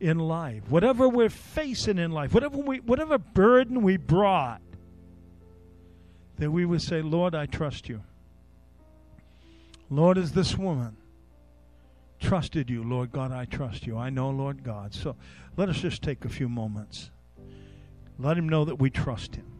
[0.00, 4.62] in life, whatever we're facing in life, whatever, we, whatever burden we brought,
[6.38, 8.02] that we would say, Lord, I trust you.
[9.88, 10.96] Lord, is this woman
[12.26, 13.96] trusted you, Lord God, I trust you.
[13.96, 14.92] I know, Lord God.
[14.92, 15.14] So
[15.56, 17.10] let us just take a few moments.
[18.18, 19.55] Let him know that we trust him.